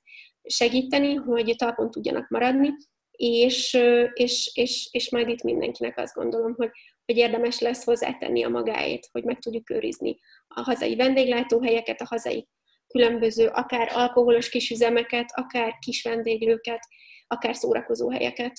[0.43, 2.69] segíteni, hogy talpon tudjanak maradni,
[3.11, 3.79] és,
[4.13, 6.71] és, és, és majd itt mindenkinek azt gondolom, hogy,
[7.13, 12.49] hogy érdemes lesz hozzátenni a magáét, hogy meg tudjuk őrizni a hazai vendéglátóhelyeket, a hazai
[12.87, 16.81] különböző, akár alkoholos kisüzemeket, akár kis vendéglőket,
[17.27, 18.53] akár szórakozóhelyeket.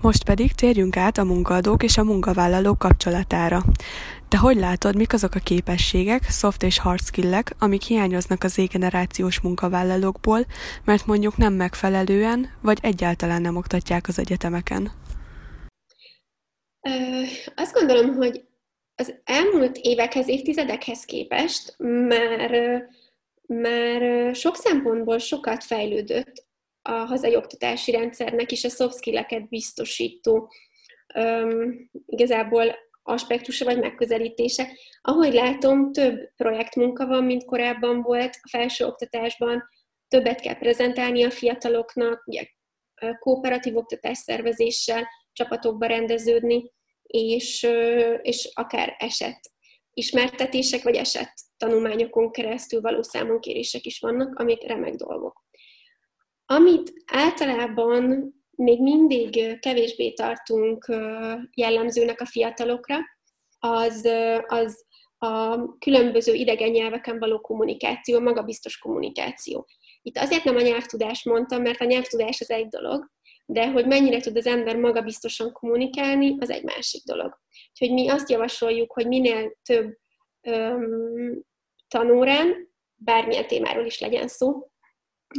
[0.00, 3.62] Most pedig térjünk át a munkaadók és a munkavállalók kapcsolatára.
[4.28, 9.40] Te hogy látod, mik azok a képességek, soft és hard skillek, amik hiányoznak az Z-generációs
[9.40, 10.46] munkavállalókból,
[10.84, 14.92] mert mondjuk nem megfelelően, vagy egyáltalán nem oktatják az egyetemeken?
[17.54, 18.44] Azt gondolom, hogy
[18.94, 21.74] az elmúlt évekhez, évtizedekhez képest
[22.08, 22.82] már,
[23.46, 26.46] már sok szempontból sokat fejlődött
[26.82, 30.52] a hazai oktatási rendszernek is a soft skill-eket biztosító
[31.14, 34.68] um, igazából aspektusa vagy megközelítése.
[35.00, 39.64] Ahogy látom, több projektmunka van, mint korábban volt a felsőoktatásban,
[40.08, 42.46] többet kell prezentálni a fiataloknak, ugye
[43.18, 47.66] kooperatív oktatás szervezéssel, csapatokba rendeződni, és,
[48.22, 49.40] és akár eset
[49.94, 55.44] ismertetések, vagy eset tanulmányokon keresztül való számonkérések is vannak, amik remek dolgok.
[56.46, 60.86] Amit általában még mindig kevésbé tartunk
[61.54, 62.96] jellemzőnek a fiatalokra,
[63.58, 64.08] az,
[64.46, 64.84] az
[65.18, 69.66] a különböző idegen nyelveken való kommunikáció, magabiztos kommunikáció.
[70.02, 73.12] Itt azért nem a nyelvtudás mondtam, mert a nyelvtudás az egy dolog,
[73.46, 77.38] de hogy mennyire tud az ember magabiztosan kommunikálni, az egy másik dolog.
[77.70, 79.96] Úgyhogy mi azt javasoljuk, hogy minél több
[80.40, 81.42] öm,
[81.88, 84.70] tanórán, bármilyen témáról is legyen szó,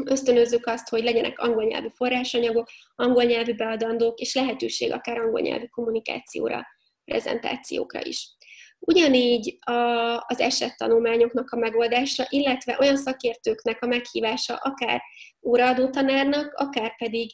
[0.04, 5.66] ösztönözzük azt, hogy legyenek angol nyelvű forrásanyagok, angol nyelvű beadandók, és lehetőség akár angol nyelvű
[5.66, 6.66] kommunikációra,
[7.06, 8.36] prezentációkra is.
[8.80, 9.72] Ugyanígy a,
[10.28, 15.02] az esettanulmányoknak a megoldása, illetve olyan szakértőknek a meghívása, akár
[15.42, 17.32] óraadó tanárnak, akár pedig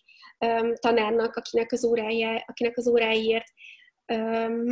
[0.80, 3.48] tanárnak, akinek az, órája, akinek az óráiért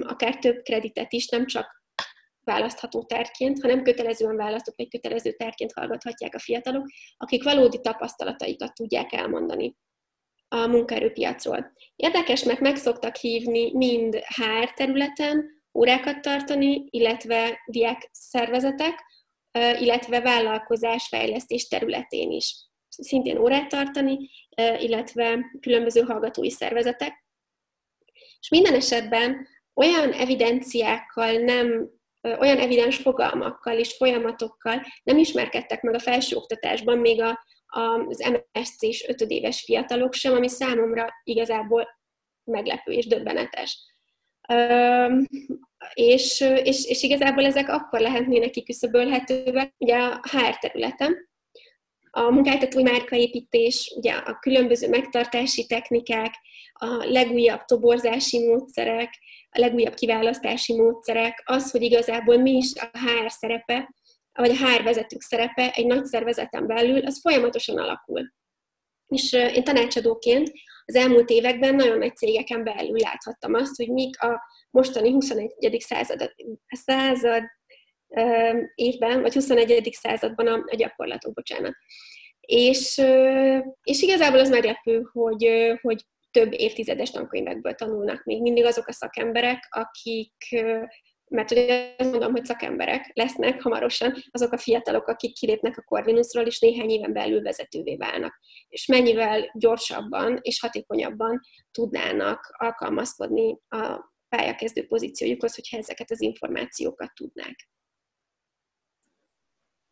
[0.02, 1.84] akár több kreditet is, nem csak
[2.44, 9.14] választható tárként, hanem kötelezően választott vagy kötelező tárként hallgathatják a fiatalok, akik valódi tapasztalataikat tudják
[9.14, 9.76] elmondani
[10.48, 11.72] a munkaerőpiacról.
[11.96, 19.06] Érdekes, mert meg szoktak hívni mind HR területen, órákat tartani, illetve diák szervezetek,
[19.80, 22.56] illetve vállalkozás fejlesztés területén is.
[23.00, 24.30] Szintén órát tartani,
[24.80, 27.26] illetve különböző hallgatói szervezetek.
[28.40, 36.00] És minden esetben olyan evidenciákkal nem olyan evidens fogalmakkal és folyamatokkal nem ismerkedtek meg a
[36.00, 37.46] felsőoktatásban, még a,
[38.08, 41.88] az MSC-s ötödéves fiatalok sem, ami számomra igazából
[42.44, 43.78] meglepő és döbbenetes.
[45.94, 51.29] És, és, és igazából ezek akkor lehetnének kiküszöbölhetőek, ugye a HR területen,
[52.12, 56.34] a munkáltatói márkaépítés, ugye a különböző megtartási technikák,
[56.74, 59.10] a legújabb toborzási módszerek,
[59.50, 63.94] a legújabb kiválasztási módszerek, az, hogy igazából mi is a HR szerepe,
[64.32, 68.34] vagy a HR vezetők szerepe egy nagy szervezeten belül, az folyamatosan alakul.
[69.08, 70.52] És én tanácsadóként
[70.86, 75.76] az elmúlt években nagyon nagy cégeken belül láthattam azt, hogy mik a mostani 21.
[75.80, 76.34] század,
[76.86, 77.44] század
[78.76, 79.90] évben, vagy 21.
[79.92, 81.74] században a, a gyakorlatok, bocsánat.
[82.40, 83.02] És,
[83.84, 89.68] és igazából az meglepő, hogy, hogy több évtizedes tankönyvekből tanulnak még mindig azok a szakemberek,
[89.70, 90.34] akik,
[91.30, 96.46] mert ugye azt mondom, hogy szakemberek lesznek hamarosan, azok a fiatalok, akik kilépnek a Corvinusról,
[96.46, 98.40] és néhány éven belül vezetővé válnak.
[98.68, 101.40] És mennyivel gyorsabban és hatékonyabban
[101.72, 107.70] tudnának alkalmazkodni a pályakezdő pozíciójukhoz, hogyha ezeket az információkat tudnák.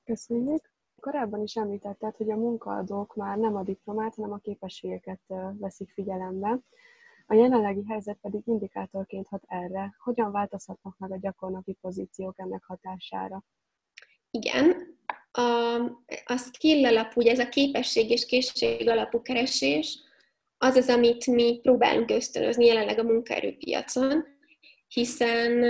[0.08, 0.72] Köszönjük.
[1.02, 5.20] Korábban is említetted, hogy a munkaadók már nem a diplomát, hanem a képességeket
[5.54, 6.60] veszik figyelembe.
[7.26, 9.96] A jelenlegi helyzet pedig indikátorként hat erre.
[10.04, 13.43] Hogyan változhatnak meg a gyakornoki pozíciók ennek hatására?
[14.32, 14.98] Igen,
[15.32, 15.76] a,
[16.26, 20.00] a skill alapú, ez a képesség és készség alapú keresés,
[20.58, 24.26] az az, amit mi próbálunk ösztönözni jelenleg a munkaerőpiacon,
[24.88, 25.65] hiszen,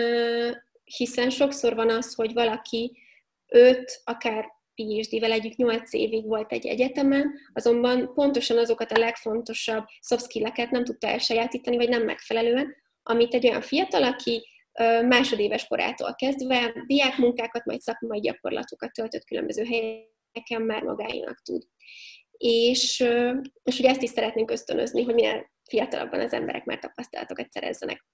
[0.84, 3.06] hiszen sokszor van az, hogy valaki
[3.48, 10.24] öt, akár PhD-vel együtt 8 évig volt egy egyetemen, azonban pontosan azokat a legfontosabb soft
[10.24, 14.48] skill-eket nem tudta elsajátítani, vagy nem megfelelően, amit egy olyan fiatal, aki
[15.08, 21.64] másodéves korától kezdve diákmunkákat, majd szakmai gyakorlatokat töltött különböző helyeken már magáinak tud.
[22.38, 23.06] És,
[23.64, 28.06] és ugye ezt is szeretnénk ösztönözni, hogy minél fiatalabban az emberek már tapasztalatokat szerezzenek.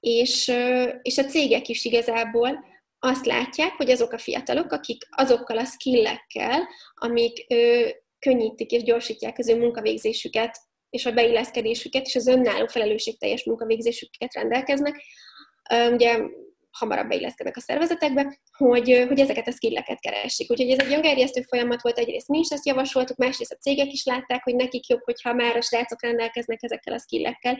[0.00, 0.52] És,
[1.02, 2.64] és a cégek is igazából
[2.98, 9.38] azt látják, hogy azok a fiatalok, akik azokkal a skillekkel, amik ö, könnyítik és gyorsítják
[9.38, 10.58] az ő munkavégzésüket,
[10.90, 15.02] és a beilleszkedésüket, és az önálló felelősségteljes munkavégzésüket rendelkeznek,
[15.70, 16.18] ö, ugye
[16.70, 20.50] hamarabb beilleszkednek a szervezetekbe, hogy, hogy ezeket a skilleket keresik.
[20.50, 23.92] Úgyhogy ez egy olyan gerjesztő folyamat volt, egyrészt mi is ezt javasoltuk, másrészt a cégek
[23.92, 27.58] is látták, hogy nekik jobb, hogyha már a srácok rendelkeznek ezekkel a skillekkel,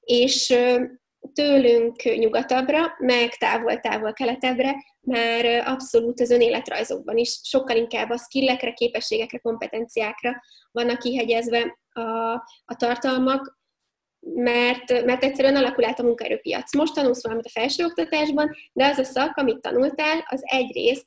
[0.00, 0.54] és
[1.32, 9.38] tőlünk nyugatabbra, meg távol-távol keletebbre, már abszolút az önéletrajzokban is sokkal inkább a skillekre, képességekre,
[9.38, 12.32] kompetenciákra vannak kihegyezve a,
[12.64, 13.58] a tartalmak,
[14.20, 16.74] mert, mert egyszerűen alakul át a munkaerőpiac.
[16.74, 21.06] Most tanulsz valamit a felsőoktatásban, de az a szak, amit tanultál, az egyrészt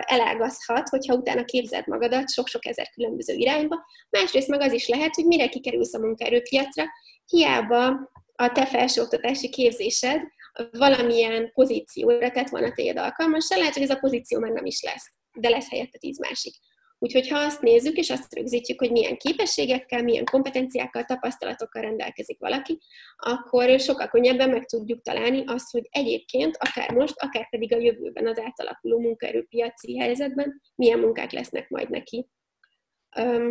[0.00, 3.86] elágazhat, hogyha utána képzeld magadat sok-sok ezer különböző irányba.
[4.10, 6.84] Másrészt meg az is lehet, hogy mire kikerülsz a munkaerőpiacra,
[7.26, 10.20] hiába a te felsőoktatási képzésed
[10.72, 14.82] valamilyen pozícióra tett volna téged alkalmas, se lehet, hogy ez a pozíció már nem is
[14.82, 16.54] lesz, de lesz helyette tíz másik.
[16.98, 22.78] Úgyhogy ha azt nézzük, és azt rögzítjük, hogy milyen képességekkel, milyen kompetenciákkal, tapasztalatokkal rendelkezik valaki,
[23.16, 28.26] akkor sokkal könnyebben meg tudjuk találni azt, hogy egyébként, akár most, akár pedig a jövőben
[28.26, 32.28] az átalakuló munkaerőpiaci helyzetben milyen munkák lesznek majd neki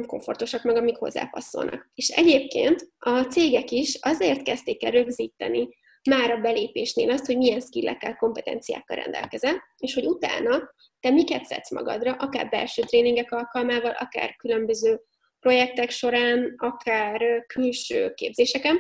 [0.06, 1.91] komfortosak meg, amik hozzápasszolnak.
[1.93, 5.69] És egyébként a cégek is azért kezdték el rögzíteni
[6.10, 11.71] már a belépésnél azt, hogy milyen skillekkel, kompetenciákkal rendelkezel, és hogy utána te miket szedsz
[11.71, 15.02] magadra, akár belső tréningek alkalmával, akár különböző
[15.39, 18.80] projektek során, akár külső képzéseken,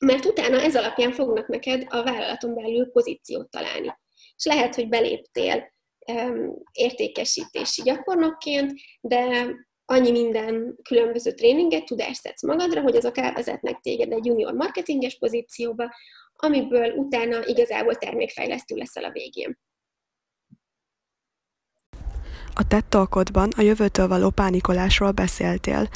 [0.00, 3.98] mert utána ez alapján fognak neked a vállalaton belül pozíciót találni.
[4.36, 5.74] És lehet, hogy beléptél
[6.72, 9.54] értékesítési gyakornokként, de
[9.86, 15.94] annyi minden különböző tréninget, tudást szedsz magadra, hogy azok elvezetnek téged egy junior marketinges pozícióba,
[16.36, 19.58] amiből utána igazából termékfejlesztő leszel a végén.
[22.54, 25.88] A tettolkodban a jövőtől való pánikolásról beszéltél.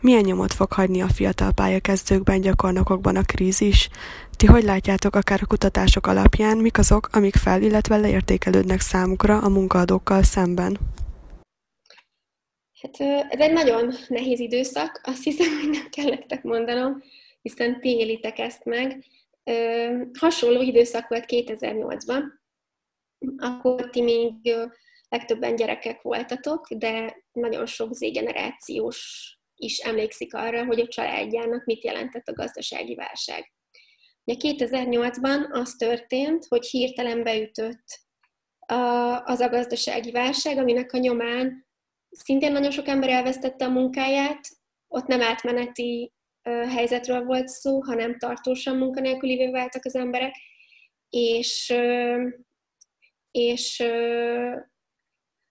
[0.00, 3.88] Milyen nyomot fog hagyni a fiatal pályakezdőkben, gyakornokokban a krízis?
[4.36, 9.48] Ti hogy látjátok akár a kutatások alapján, mik azok, amik fel, illetve leértékelődnek számukra a
[9.48, 10.78] munkaadókkal szemben?
[12.80, 17.02] Hát ez egy nagyon nehéz időszak, azt hiszem, hogy nem kell nektek mondanom,
[17.42, 19.04] hiszen ti élitek ezt meg.
[20.18, 22.22] Hasonló időszak volt 2008-ban,
[23.36, 24.56] akkor ti még
[25.08, 32.28] legtöbben gyerekek voltatok, de nagyon sok z-generációs is emlékszik arra, hogy a családjának mit jelentett
[32.28, 33.52] a gazdasági válság.
[34.24, 38.00] Ugye 2008-ban az történt, hogy hirtelen beütött
[39.24, 41.68] az a gazdasági válság, aminek a nyomán
[42.10, 44.40] szintén nagyon sok ember elvesztette a munkáját,
[44.88, 46.12] ott nem átmeneti
[46.68, 50.34] helyzetről volt szó, hanem tartósan munkanélkülivé váltak az emberek,
[51.10, 51.74] és,
[53.30, 53.78] és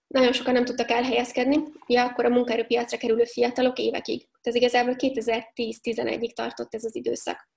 [0.06, 4.28] nagyon sokan nem tudtak elhelyezkedni, ja, akkor a munkaerőpiacra kerülő fiatalok évekig.
[4.42, 7.48] Ez igazából 2010-11-ig tartott ez az időszak.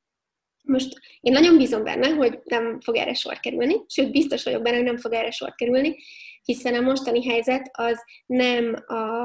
[0.63, 4.75] Most én nagyon bízom benne, hogy nem fog erre sor kerülni, sőt, biztos vagyok benne,
[4.75, 5.95] hogy nem fog erre sor kerülni,
[6.43, 9.23] hiszen a mostani helyzet az nem a,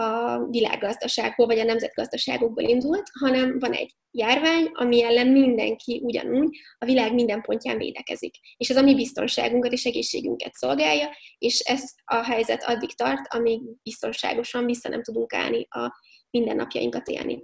[0.00, 6.84] a világgazdaságból vagy a nemzetgazdaságokból indult, hanem van egy járvány, ami ellen mindenki ugyanúgy a
[6.84, 8.34] világ minden pontján védekezik.
[8.56, 13.60] És ez a mi biztonságunkat és egészségünket szolgálja, és ez a helyzet addig tart, amíg
[13.82, 15.92] biztonságosan vissza nem tudunk állni a
[16.30, 17.42] mindennapjainkat élni.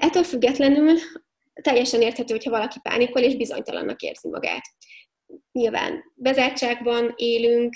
[0.00, 0.96] Ettől függetlenül
[1.62, 4.62] teljesen érthető, hogyha valaki pánikol és bizonytalannak érzi magát.
[5.52, 7.74] Nyilván bezártságban élünk,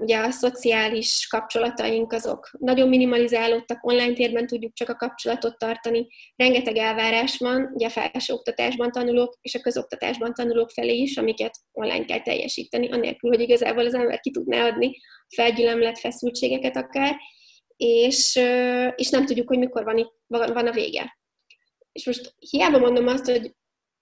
[0.00, 6.06] ugye a szociális kapcsolataink azok nagyon minimalizálódtak, online térben tudjuk csak a kapcsolatot tartani,
[6.36, 12.04] rengeteg elvárás van, ugye a felsőoktatásban tanulók és a közoktatásban tanulók felé is, amiket online
[12.04, 14.96] kell teljesíteni, anélkül, hogy igazából az ember ki tudná adni
[15.34, 17.16] felgyülemlett feszültségeket akár,
[17.76, 18.40] és,
[18.94, 21.18] és nem tudjuk, hogy mikor van, itt, van a vége.
[21.92, 23.54] És most hiába mondom azt, hogy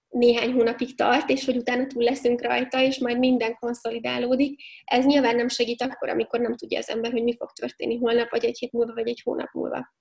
[0.09, 4.61] néhány hónapig tart, és hogy utána túl leszünk rajta, és majd minden konszolidálódik.
[4.85, 8.29] Ez nyilván nem segít akkor, amikor nem tudja az ember, hogy mi fog történni holnap,
[8.29, 9.95] vagy egy hét múlva, vagy egy hónap múlva.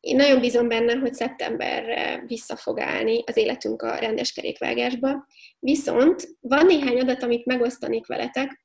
[0.00, 5.26] Én nagyon bízom benne, hogy szeptemberre vissza fog állni az életünk a rendes kerékvágásba.
[5.58, 8.62] Viszont van néhány adat, amit megosztanék veletek,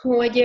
[0.00, 0.44] hogy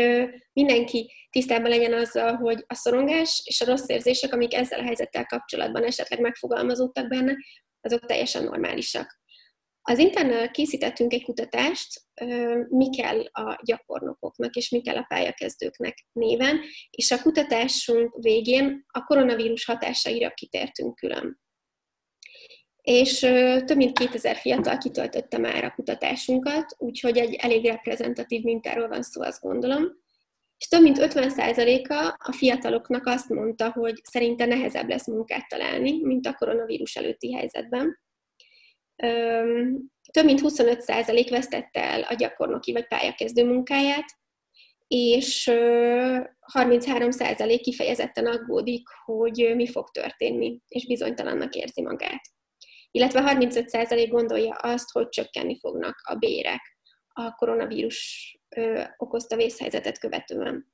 [0.53, 5.25] mindenki tisztában legyen azzal, hogy a szorongás és a rossz érzések, amik ezzel a helyzettel
[5.25, 7.35] kapcsolatban esetleg megfogalmazódtak benne,
[7.85, 9.19] azok teljesen normálisak.
[9.81, 12.01] Az interneten készítettünk egy kutatást,
[12.69, 16.59] mi kell a gyakornokoknak és mi kell a pályakezdőknek néven,
[16.89, 21.39] és a kutatásunk végén a koronavírus hatásaira kitértünk külön.
[22.81, 23.19] És
[23.65, 29.21] több mint 2000 fiatal kitöltötte már a kutatásunkat, úgyhogy egy elég reprezentatív mintáról van szó,
[29.21, 30.04] azt gondolom.
[30.57, 36.27] És több mint 50%-a a fiataloknak azt mondta, hogy szerinte nehezebb lesz munkát találni, mint
[36.27, 37.99] a koronavírus előtti helyzetben.
[40.11, 44.05] több mint 25% vesztette el a gyakornoki vagy pályakezdő munkáját,
[44.87, 45.49] és
[46.53, 52.21] 33% kifejezetten aggódik, hogy mi fog történni, és bizonytalannak érzi magát.
[52.91, 56.74] Illetve 35% gondolja azt, hogy csökkenni fognak a bérek
[57.17, 58.31] a koronavírus
[58.97, 60.73] okozta vészhelyzetet követően.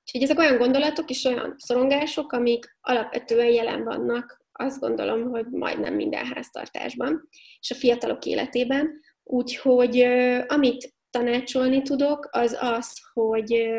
[0.00, 5.94] Úgyhogy ezek olyan gondolatok és olyan szorongások, amik alapvetően jelen vannak, azt gondolom, hogy majdnem
[5.94, 7.28] minden háztartásban,
[7.60, 9.00] és a fiatalok életében.
[9.22, 10.00] Úgyhogy
[10.46, 13.70] amit tanácsolni tudok, az az, hogy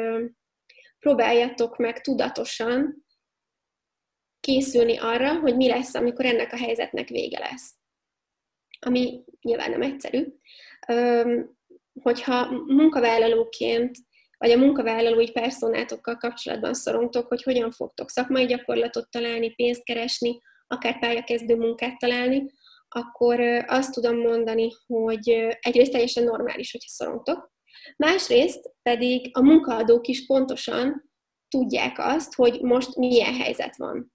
[0.99, 3.05] próbáljatok meg tudatosan
[4.39, 7.73] készülni arra, hogy mi lesz, amikor ennek a helyzetnek vége lesz.
[8.79, 10.25] Ami nyilván nem egyszerű.
[12.01, 13.97] Hogyha munkavállalóként
[14.37, 20.99] vagy a munkavállalói personátokkal kapcsolatban szorongtok, hogy hogyan fogtok szakmai gyakorlatot találni, pénzt keresni, akár
[20.99, 22.51] pályakezdő munkát találni,
[22.87, 25.29] akkor azt tudom mondani, hogy
[25.59, 27.51] egyrészt teljesen normális, hogyha szorongtok,
[27.97, 31.11] másrészt pedig a munkaadók is pontosan
[31.47, 34.13] tudják azt, hogy most milyen helyzet van.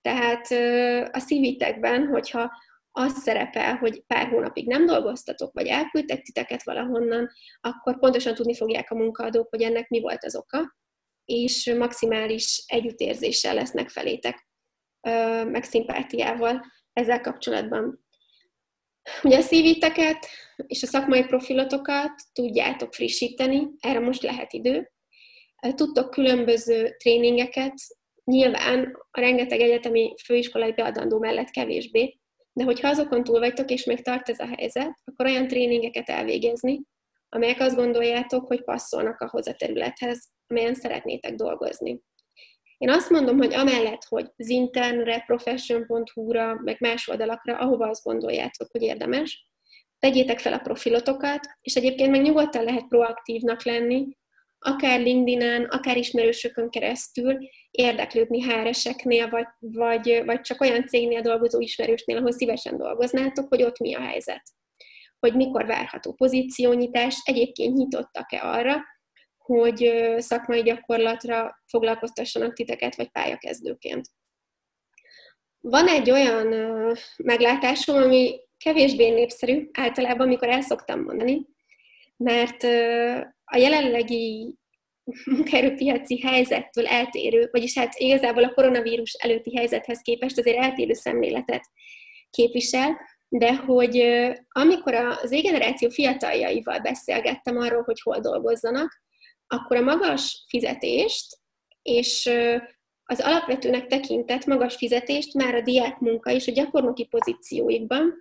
[0.00, 0.46] Tehát
[1.14, 2.52] a szívitekben, hogyha
[2.98, 7.30] az szerepel, hogy pár hónapig nem dolgoztatok, vagy elküldtek titeket valahonnan,
[7.60, 10.76] akkor pontosan tudni fogják a munkaadók, hogy ennek mi volt az oka,
[11.24, 14.48] és maximális együttérzéssel lesznek felétek,
[15.44, 18.06] meg szimpátiával ezzel kapcsolatban.
[19.22, 20.26] Ugye a szíviteket
[20.66, 24.92] és a szakmai profilotokat tudjátok frissíteni, erre most lehet idő.
[25.74, 27.74] Tudtok különböző tréningeket,
[28.24, 32.18] nyilván a rengeteg egyetemi főiskolai beadandó mellett kevésbé,
[32.58, 36.80] de hogyha azokon túl vagytok, és még tart ez a helyzet, akkor olyan tréningeket elvégezni,
[37.28, 42.00] amelyek azt gondoljátok, hogy passzolnak ahhoz a területhez, amelyen szeretnétek dolgozni.
[42.78, 48.70] Én azt mondom, hogy amellett, hogy az internre, profession.hu-ra, meg más oldalakra, ahova azt gondoljátok,
[48.70, 49.48] hogy érdemes,
[49.98, 54.06] tegyétek fel a profilotokat, és egyébként meg nyugodtan lehet proaktívnak lenni,
[54.58, 57.38] akár LinkedIn-en, akár ismerősökön keresztül
[57.70, 63.78] érdeklődni HR-eseknél, vagy, vagy, vagy csak olyan cégnél dolgozó ismerősnél, ahol szívesen dolgoznátok, hogy ott
[63.78, 64.42] mi a helyzet.
[65.18, 68.82] Hogy mikor várható pozíciónyitás, egyébként nyitottak-e arra,
[69.38, 74.06] hogy szakmai gyakorlatra foglalkoztassanak titeket, vagy pályakezdőként.
[75.60, 76.54] Van egy olyan
[77.16, 81.46] meglátásom, ami kevésbé népszerű, általában, amikor el szoktam mondani,
[82.16, 82.62] mert
[83.50, 84.54] a jelenlegi
[85.34, 91.62] munkaerőpiaci helyzettől eltérő, vagyis hát igazából a koronavírus előtti helyzethez képest azért eltérő szemléletet
[92.30, 92.96] képvisel,
[93.28, 94.02] de hogy
[94.48, 99.02] amikor az égeneráció fiataljaival beszélgettem arról, hogy hol dolgozzanak,
[99.46, 101.38] akkor a magas fizetést
[101.82, 102.30] és
[103.04, 108.18] az alapvetőnek tekintett magas fizetést már a diák munka és a gyakornoki pozícióikban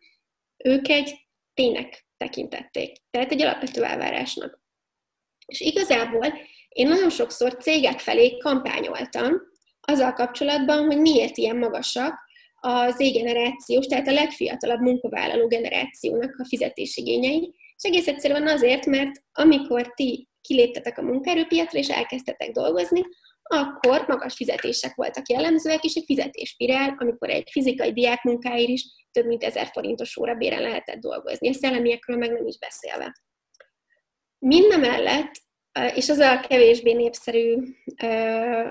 [0.58, 2.98] ők egy tényleg tekintették.
[3.10, 4.60] Tehát egy alapvető elvárásnak.
[5.48, 6.34] És igazából
[6.70, 9.34] én nagyon sokszor cégek felé kampányoltam
[9.82, 12.26] azzal kapcsolatban, hogy miért ilyen magasak
[12.56, 19.94] az Z-generációs, tehát a legfiatalabb munkavállaló generációnak a fizetésigényei, és egész egyszerűen azért, mert amikor
[19.94, 23.02] ti kiléptetek a munkaerőpiacra és elkezdtetek dolgozni,
[23.44, 29.26] akkor magas fizetések voltak jellemzőek, és egy fizetéspirál, amikor egy fizikai diák munkáért is több
[29.26, 31.50] mint ezer forintos óra béren lehetett dolgozni.
[31.50, 33.16] A szellemiekről meg nem is beszélve.
[34.40, 35.32] Mindemellett,
[35.96, 37.58] és az a kevésbé népszerű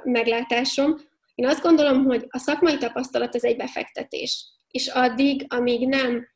[0.03, 0.97] meglátásom,
[1.35, 4.47] én azt gondolom, hogy a szakmai tapasztalat az egy befektetés.
[4.71, 6.29] És addig, amíg nem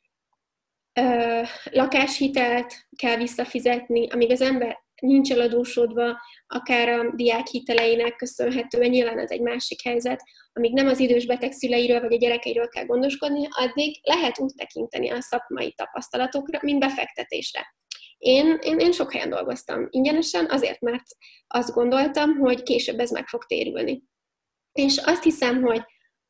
[1.70, 9.30] lakáshitelt kell visszafizetni, amíg az ember nincs eladósodva, akár a diák hiteleinek köszönhetően, nyilván ez
[9.30, 10.22] egy másik helyzet,
[10.52, 15.10] amíg nem az idős beteg szüleiről vagy a gyerekeiről kell gondoskodni, addig lehet úgy tekinteni
[15.10, 17.74] a szakmai tapasztalatokra, mint befektetésre.
[18.20, 21.04] Én, én, én sok helyen dolgoztam ingyenesen, azért, mert
[21.46, 24.02] azt gondoltam, hogy később ez meg fog térülni.
[24.72, 25.82] És azt hiszem, hogy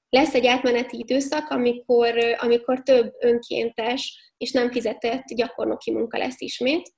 [0.09, 6.93] lesz egy átmeneti időszak, amikor, amikor több önkéntes és nem fizetett gyakornoki munka lesz ismét,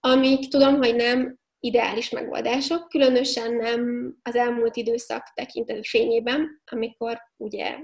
[0.00, 7.76] amik tudom, hogy nem ideális megoldások, különösen nem az elmúlt időszak tekintető fényében, amikor ugye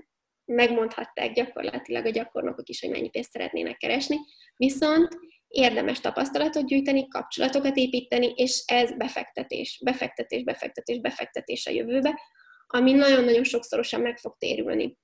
[0.44, 4.16] megmondhatták gyakorlatilag a gyakornokok is, hogy mennyi pénzt szeretnének keresni,
[4.56, 5.18] viszont
[5.52, 12.20] érdemes tapasztalatot gyűjteni, kapcsolatokat építeni, és ez befektetés, befektetés, befektetés, befektetés a jövőbe,
[12.66, 14.96] ami nagyon-nagyon sokszorosan meg fog térülni.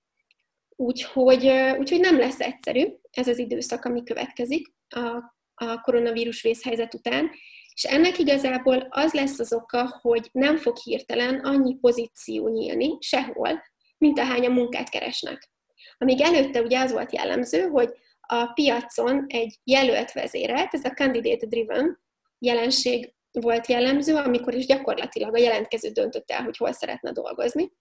[0.76, 7.30] Úgyhogy, úgyhogy nem lesz egyszerű ez az időszak, ami következik a a koronavírus vészhelyzet után,
[7.74, 13.62] és ennek igazából az lesz az oka, hogy nem fog hirtelen annyi pozíció nyílni sehol,
[13.98, 15.50] mint ahányan munkát keresnek.
[15.98, 17.92] Amíg előtte ugye az volt jellemző, hogy
[18.30, 22.00] a piacon egy jelölt vezérelt, ez a candidate driven
[22.38, 27.72] jelenség volt jellemző, amikor is gyakorlatilag a jelentkező döntött el, hogy hol szeretne dolgozni.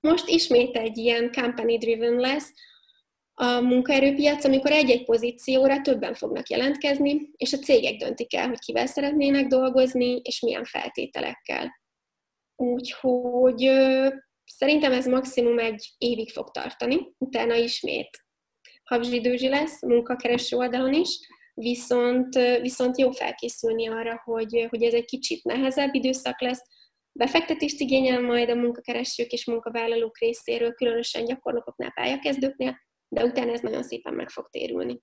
[0.00, 2.52] Most ismét egy ilyen company driven lesz
[3.34, 8.86] a munkaerőpiac, amikor egy-egy pozícióra többen fognak jelentkezni, és a cégek döntik el, hogy kivel
[8.86, 11.80] szeretnének dolgozni, és milyen feltételekkel.
[12.56, 13.70] Úgyhogy
[14.44, 18.25] szerintem ez maximum egy évig fog tartani, utána ismét
[18.86, 21.18] habzsidőzsi lesz munkakereső oldalon is,
[21.54, 26.62] viszont, viszont jó felkészülni arra, hogy, hogy ez egy kicsit nehezebb időszak lesz,
[27.12, 32.76] befektetést igényel majd a munkakeresők és munkavállalók részéről, különösen gyakornokoknál, pályakezdőknél,
[33.08, 35.02] de utána ez nagyon szépen meg fog térülni.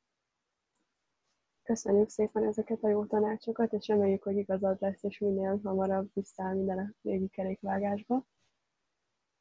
[1.64, 6.56] Köszönjük szépen ezeket a jó tanácsokat, és reméljük, hogy igazad lesz, és minél hamarabb visszaáll
[6.56, 8.26] minden a régi kerékvágásba.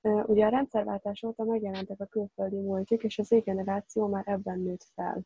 [0.03, 5.23] Ugye a rendszerváltás óta megjelentek a külföldi multik, és az generáció már ebben nőtt fel.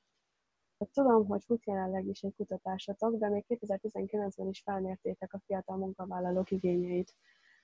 [0.78, 5.76] Hát tudom, hogy fut jelenleg is egy kutatásatok, de még 2019-ben is felmértétek a fiatal
[5.76, 7.14] munkavállalók igényeit.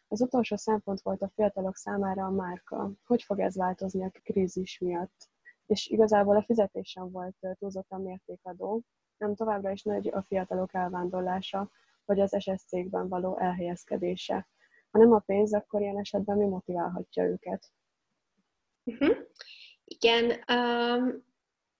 [0.08, 2.92] Az utolsó szempont volt a fiatalok számára a márka.
[3.04, 5.30] Hogy fog ez változni a krízis miatt?
[5.66, 8.82] És igazából a fizetés sem volt túlzottan mértékadó,
[9.16, 11.70] nem továbbra is nagy a fiatalok elvándorlása,
[12.04, 14.48] vagy az SS cégben való elhelyezkedése.
[14.92, 17.72] Ha nem a pénz, akkor ilyen esetben mi motiválhatja őket?
[18.84, 19.16] Uh-huh.
[19.84, 21.24] Igen, um,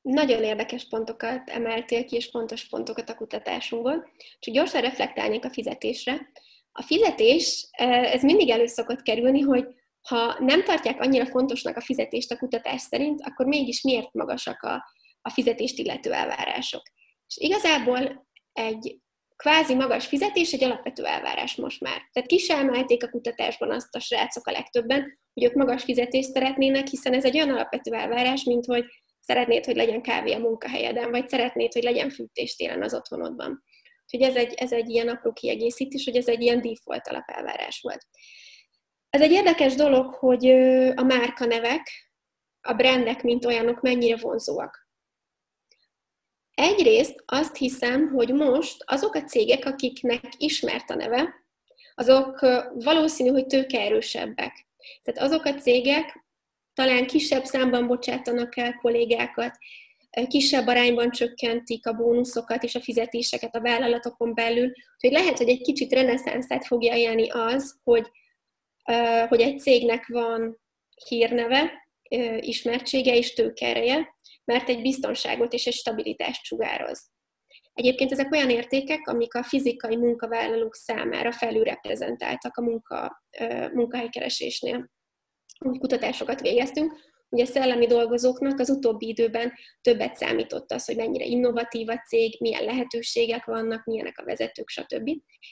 [0.02, 4.10] nagyon érdekes pontokat emeltél ki, és fontos pontokat a kutatásunkból.
[4.38, 6.30] Csak gyorsan reflektálnék a fizetésre.
[6.72, 9.66] A fizetés, ez mindig elő szokott kerülni, hogy
[10.08, 14.84] ha nem tartják annyira fontosnak a fizetést a kutatás szerint, akkor mégis miért magasak a,
[15.22, 16.82] a fizetést illető elvárások.
[17.26, 19.00] És igazából egy
[19.36, 22.08] kvázi magas fizetés egy alapvető elvárás most már.
[22.12, 26.86] Tehát ki sem a kutatásban azt a srácok a legtöbben, hogy ők magas fizetést szeretnének,
[26.86, 28.84] hiszen ez egy olyan alapvető elvárás, mint hogy
[29.20, 33.64] szeretnéd, hogy legyen kávé a munkahelyeden, vagy szeretnéd, hogy legyen fűtés télen az otthonodban.
[34.06, 38.06] Úgyhogy ez egy, ez egy ilyen apró kiegészítés, hogy ez egy ilyen default alapelvárás volt.
[39.10, 40.46] Ez egy érdekes dolog, hogy
[40.94, 42.12] a márkanevek,
[42.60, 44.81] a brandek, mint olyanok mennyire vonzóak.
[46.54, 51.34] Egyrészt azt hiszem, hogy most azok a cégek, akiknek ismert a neve,
[51.94, 52.40] azok
[52.74, 54.66] valószínű, hogy tőkeerősebbek.
[55.02, 56.24] Tehát azok a cégek
[56.74, 59.58] talán kisebb számban bocsátanak el kollégákat,
[60.28, 65.60] kisebb arányban csökkentik a bónuszokat és a fizetéseket a vállalatokon belül, hogy lehet, hogy egy
[65.60, 68.10] kicsit reneszánszát fogja élni az, hogy,
[69.28, 70.60] hogy egy cégnek van
[71.08, 71.88] hírneve,
[72.40, 74.14] ismertsége és tőkereje,
[74.44, 77.10] mert egy biztonságot és egy stabilitást sugároz.
[77.72, 83.24] Egyébként ezek olyan értékek, amik a fizikai munkavállalók számára felülreprezentáltak a munka,
[83.72, 84.90] munkahelykeresésnél.
[85.64, 86.92] Úgy kutatásokat végeztünk,
[87.28, 92.40] hogy a szellemi dolgozóknak az utóbbi időben többet számított az, hogy mennyire innovatív a cég,
[92.40, 95.08] milyen lehetőségek vannak, milyenek a vezetők, stb.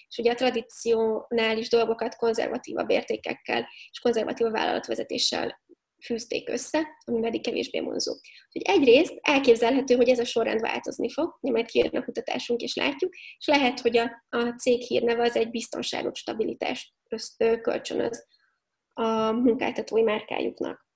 [0.08, 5.60] És ugye a tradicionális dolgokat konzervatívabb értékekkel és konzervatív vállalatvezetéssel
[6.04, 8.12] fűzték össze, ami pedig kevésbé vonzó.
[8.52, 13.14] Hogy egyrészt elképzelhető, hogy ez a sorrend változni fog, majd kijön a kutatásunk és látjuk,
[13.14, 16.92] és lehet, hogy a, a cég hírneve az egy biztonságot, stabilitást
[17.62, 18.26] kölcsönöz
[18.92, 20.88] a munkáltatói márkájuknak.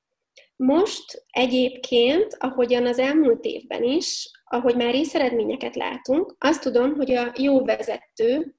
[0.56, 7.32] Most egyébként, ahogyan az elmúlt évben is, ahogy már részeredményeket látunk, azt tudom, hogy a
[7.36, 8.56] jó vezető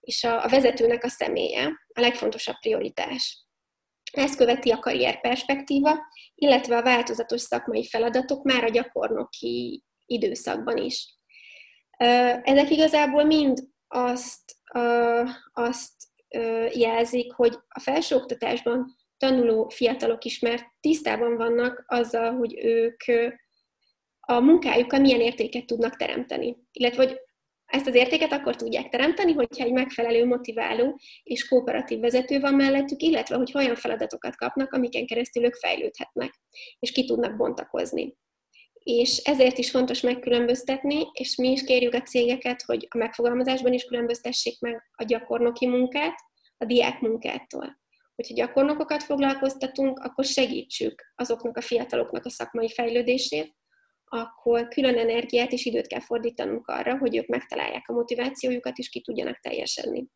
[0.00, 3.44] és a vezetőnek a személye a legfontosabb prioritás.
[4.14, 5.98] Ezt követi a karrier perspektíva,
[6.34, 11.14] illetve a változatos szakmai feladatok már a gyakornoki időszakban is.
[12.42, 13.58] Ezek igazából mind
[13.88, 14.56] azt,
[15.52, 15.92] azt
[16.72, 23.02] jelzik, hogy a felsőoktatásban tanuló fiatalok is már tisztában vannak azzal, hogy ők
[24.20, 26.56] a munkájukkal milyen értéket tudnak teremteni.
[26.72, 27.20] Illetve, hogy
[27.74, 33.02] ezt az értéket akkor tudják teremteni, hogyha egy megfelelő, motiváló és kooperatív vezető van mellettük,
[33.02, 36.40] illetve hogy olyan feladatokat kapnak, amiken keresztül ők fejlődhetnek,
[36.78, 38.16] és ki tudnak bontakozni.
[38.72, 43.84] És ezért is fontos megkülönböztetni, és mi is kérjük a cégeket, hogy a megfogalmazásban is
[43.84, 46.14] különböztessék meg a gyakornoki munkát
[46.58, 47.82] a diák munkától.
[48.14, 53.54] Hogyha gyakornokokat foglalkoztatunk, akkor segítsük azoknak a fiataloknak a szakmai fejlődését,
[54.14, 59.00] akkor külön energiát és időt kell fordítanunk arra, hogy ők megtalálják a motivációjukat, és ki
[59.00, 60.06] tudjanak teljesedni.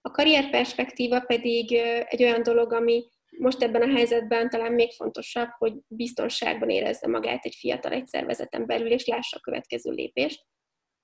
[0.00, 1.72] A karrierperspektíva pedig
[2.08, 3.04] egy olyan dolog, ami
[3.38, 8.66] most ebben a helyzetben talán még fontosabb, hogy biztonságban érezze magát egy fiatal egy szervezeten
[8.66, 10.46] belül, és lássa a következő lépést.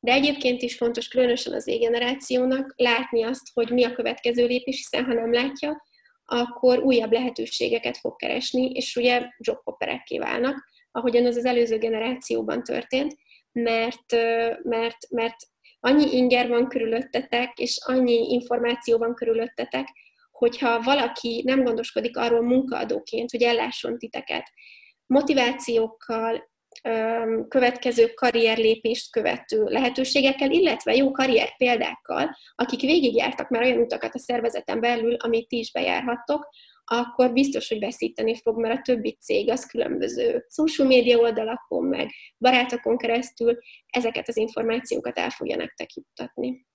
[0.01, 5.05] De egyébként is fontos, különösen az égenerációnak látni azt, hogy mi a következő lépés, hiszen
[5.05, 5.83] ha nem látja,
[6.25, 10.57] akkor újabb lehetőségeket fog keresni, és ugye jobhopperekké válnak,
[10.99, 13.17] ahogyan az az előző generációban történt,
[13.53, 14.13] mert,
[14.63, 15.37] mert, mert
[15.81, 19.89] annyi inger van körülöttetek, és annyi információ van körülöttetek,
[20.31, 24.53] hogyha valaki nem gondoskodik arról munkaadóként, hogy ellásson titeket,
[25.07, 26.51] motivációkkal,
[27.49, 34.81] következő karrierlépést követő lehetőségekkel, illetve jó karrier példákkal, akik végigjártak már olyan utakat a szervezeten
[34.81, 36.49] belül, amit ti is bejárhattok,
[36.85, 42.11] akkor biztos, hogy veszíteni fog, mert a többi cég az különböző social media oldalakon, meg
[42.39, 46.67] barátokon keresztül ezeket az információkat el fogja nektek juttatni.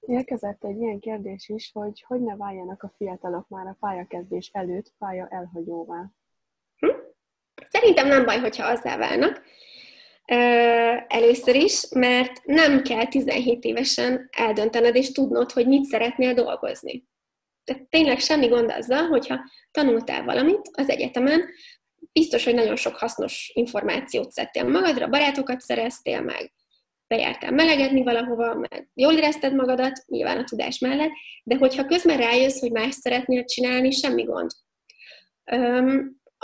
[0.00, 4.94] Érkezett egy ilyen kérdés is, hogy hogy ne váljanak a fiatalok már a pályakezdés előtt
[4.98, 6.10] pálya elhagyóvá.
[7.74, 9.42] Szerintem nem baj, hogyha azzá válnak.
[11.08, 17.04] Először is, mert nem kell 17 évesen eldöntened és tudnod, hogy mit szeretnél dolgozni.
[17.64, 21.44] Tehát tényleg semmi gond azzal, hogyha tanultál valamit az egyetemen,
[22.12, 26.52] biztos, hogy nagyon sok hasznos információt szedtél magadra, barátokat szereztél meg,
[27.06, 31.12] bejártál melegedni valahova, meg jól érezted magadat, nyilván a tudás mellett,
[31.44, 34.50] de hogyha közben rájössz, hogy más szeretnél csinálni, semmi gond.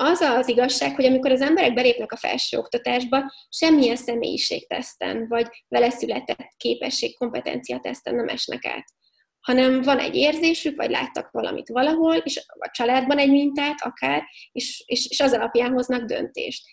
[0.02, 6.54] Az az igazság, hogy amikor az emberek belépnek a felsőoktatásba, semmilyen személyiségteszten, vagy vele született
[6.56, 8.84] képesség, kompetencia teszten nem esnek át
[9.40, 14.84] hanem van egy érzésük, vagy láttak valamit valahol, és a családban egy mintát akár, és,
[14.86, 16.66] és, és az alapján hoznak döntést.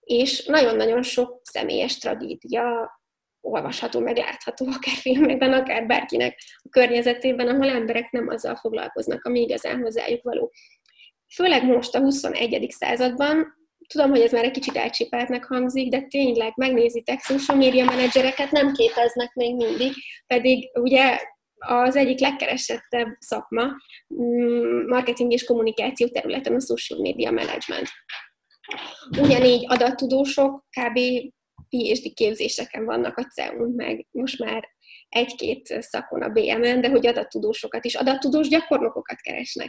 [0.00, 3.00] És nagyon-nagyon sok személyes tragédia
[3.40, 9.40] olvasható, meg látható, akár filmekben, akár bárkinek a környezetében, ahol emberek nem azzal foglalkoznak, ami
[9.40, 10.52] igazán hozzájuk való.
[11.34, 12.66] Főleg most a 21.
[12.70, 13.54] században,
[13.88, 18.72] tudom, hogy ez már egy kicsit elcsipáltnak hangzik, de tényleg megnézitek, social media menedzsereket nem
[18.72, 19.92] képeznek még mindig,
[20.26, 21.18] pedig ugye
[21.58, 23.64] az egyik legkeresettebb szakma
[24.22, 27.88] mm, marketing és kommunikáció területen a social media management.
[29.20, 30.98] Ugyanígy adattudósok kb.
[31.68, 34.68] PhD képzéseken vannak a CEUN, meg most már
[35.14, 39.68] egy-két szakon a BMN, de hogy adattudósokat is, adattudós gyakornokokat keresnek.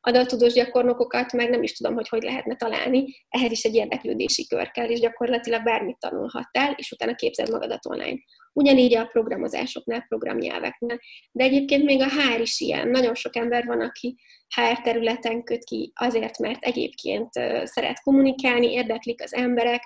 [0.00, 4.70] Adattudós gyakornokokat meg nem is tudom, hogy hogy lehetne találni, ehhez is egy érdeklődési kör
[4.70, 8.18] kell, és gyakorlatilag bármit tanulhattál, és utána képzeld magadat online.
[8.52, 10.98] Ugyanígy a programozásoknál, programnyelveknél.
[11.32, 12.88] De egyébként még a HR is ilyen.
[12.88, 14.16] Nagyon sok ember van, aki
[14.54, 17.30] HR területen köt ki azért, mert egyébként
[17.64, 19.82] szeret kommunikálni, érdeklik az emberek,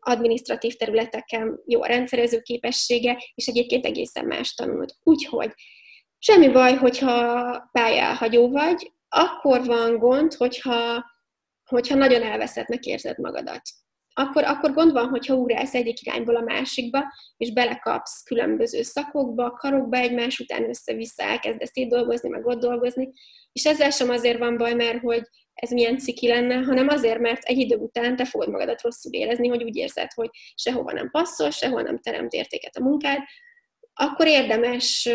[0.00, 4.94] administratív területeken jó a rendszerező képessége, és egyébként egészen más tanult.
[5.02, 5.52] Úgyhogy
[6.18, 11.04] semmi baj, hogyha pályáhagyó vagy, akkor van gond, hogyha,
[11.64, 13.62] hogyha nagyon elveszettnek érzed magadat
[14.14, 17.04] akkor, akkor gond van, hogyha ugrálsz egyik irányból a másikba,
[17.36, 23.12] és belekapsz különböző szakokba, karokba egymás után össze-vissza elkezdesz itt dolgozni, meg ott dolgozni,
[23.52, 25.22] és ezzel sem azért van baj, mert hogy
[25.54, 29.48] ez milyen ciki lenne, hanem azért, mert egy idő után te fogod magadat rosszul érezni,
[29.48, 33.18] hogy úgy érzed, hogy sehova nem passzol, sehol nem teremt értéket a munkád,
[33.94, 35.08] akkor érdemes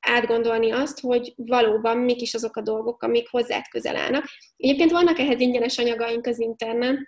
[0.00, 4.24] átgondolni azt, hogy valóban mik is azok a dolgok, amik hozzád közel állnak.
[4.56, 6.98] Egyébként vannak ehhez ingyenes anyagaink az internet,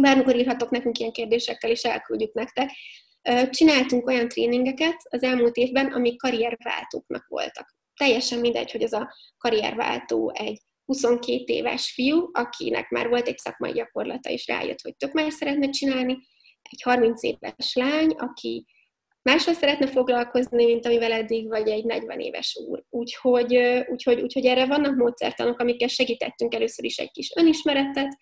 [0.00, 2.70] bármikor írhatok nekünk ilyen kérdésekkel, és elküldjük nektek.
[3.50, 7.74] Csináltunk olyan tréningeket az elmúlt évben, amik karrierváltóknak voltak.
[7.96, 13.72] Teljesen mindegy, hogy ez a karrierváltó egy 22 éves fiú, akinek már volt egy szakmai
[13.72, 16.18] gyakorlata, és rájött, hogy tök más szeretne csinálni,
[16.62, 18.66] egy 30 éves lány, aki
[19.22, 22.84] máshol szeretne foglalkozni, mint amivel eddig, vagy egy 40 éves úr.
[22.90, 23.56] Úgyhogy,
[23.88, 28.16] úgyhogy, úgyhogy erre vannak módszertanok, amikkel segítettünk először is egy kis önismeretet,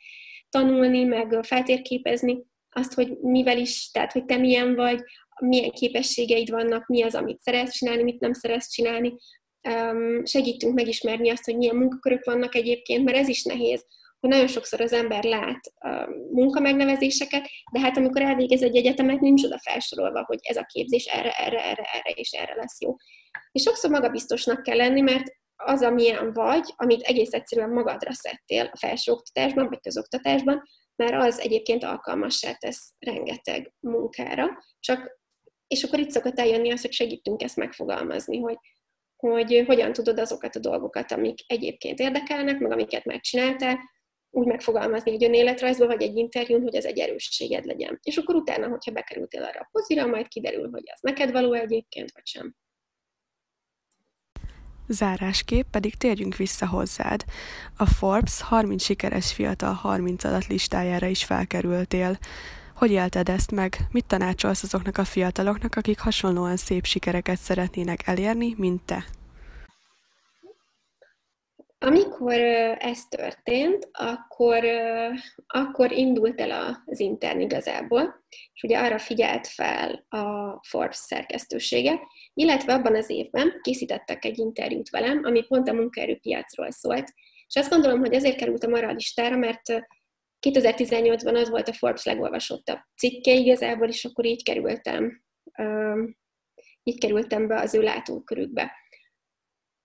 [0.49, 5.01] tanulni, meg feltérképezni azt, hogy mivel is, tehát hogy te milyen vagy,
[5.41, 9.15] milyen képességeid vannak, mi az, amit szeretsz csinálni, mit nem szeretsz csinálni.
[10.25, 13.85] Segítünk megismerni azt, hogy milyen munkakörök vannak egyébként, mert ez is nehéz,
[14.21, 15.61] hogy nagyon sokszor az ember lát
[16.31, 21.33] munkamegnevezéseket, de hát amikor elvégez egy egyetemet, nincs oda felsorolva, hogy ez a képzés erre,
[21.33, 22.97] erre, erre, erre és erre lesz jó.
[23.53, 25.25] És sokszor magabiztosnak kell lenni, mert
[25.57, 30.63] az, amilyen vagy, amit egész egyszerűen magadra szedtél a felsőoktatásban, vagy közoktatásban,
[30.97, 34.49] mert az egyébként alkalmassá tesz rengeteg munkára,
[34.81, 35.21] csak,
[35.67, 38.57] és akkor itt szokott eljönni az, hogy segítünk ezt megfogalmazni, hogy,
[39.31, 43.79] hogy hogyan tudod azokat a dolgokat, amik egyébként érdekelnek, meg amiket megcsináltál,
[44.31, 47.99] úgy megfogalmazni egy önéletrajzba, vagy egy interjún, hogy ez egy erősséged legyen.
[48.03, 52.13] És akkor utána, hogyha bekerültél arra a pozira, majd kiderül, hogy az neked való egyébként,
[52.13, 52.55] vagy sem.
[54.89, 57.25] Zárásképp pedig térjünk vissza hozzád.
[57.77, 62.19] A Forbes 30 sikeres fiatal 30 alatt listájára is felkerültél.
[62.85, 63.77] Hogy élted ezt meg?
[63.91, 69.05] Mit tanácsolsz azoknak a fiataloknak, akik hasonlóan szép sikereket szeretnének elérni, mint te?
[71.79, 72.39] Amikor
[72.79, 74.65] ez történt, akkor,
[75.47, 78.25] akkor indult el az intern igazából,
[78.55, 82.01] és ugye arra figyelt fel a Forbes szerkesztősége,
[82.35, 87.13] illetve abban az évben készítettek egy interjút velem, ami pont a munkaerőpiacról szólt,
[87.47, 89.63] és azt gondolom, hogy ezért kerültem arra a listára, mert
[90.45, 95.23] 2018-ban az volt a Forbes legolvasottabb cikke igazából, és akkor így kerültem,
[96.83, 98.73] így kerültem be az ő látókörükbe.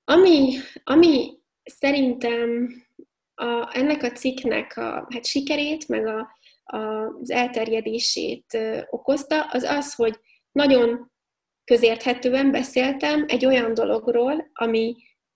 [0.04, 0.54] Ami,
[0.84, 2.70] ami szerintem
[3.36, 8.58] a, ennek a cikknek a hát sikerét, meg a, a, az elterjedését
[8.90, 10.20] okozta, az az, hogy
[10.52, 11.12] nagyon
[11.64, 14.96] közérthetően beszéltem egy olyan dologról, ami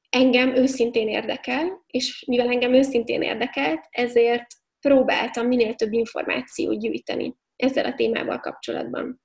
[0.10, 4.48] engem őszintén érdekel, és mivel engem őszintén érdekelt, ezért
[4.88, 9.22] próbáltam minél több információt gyűjteni ezzel a témával kapcsolatban.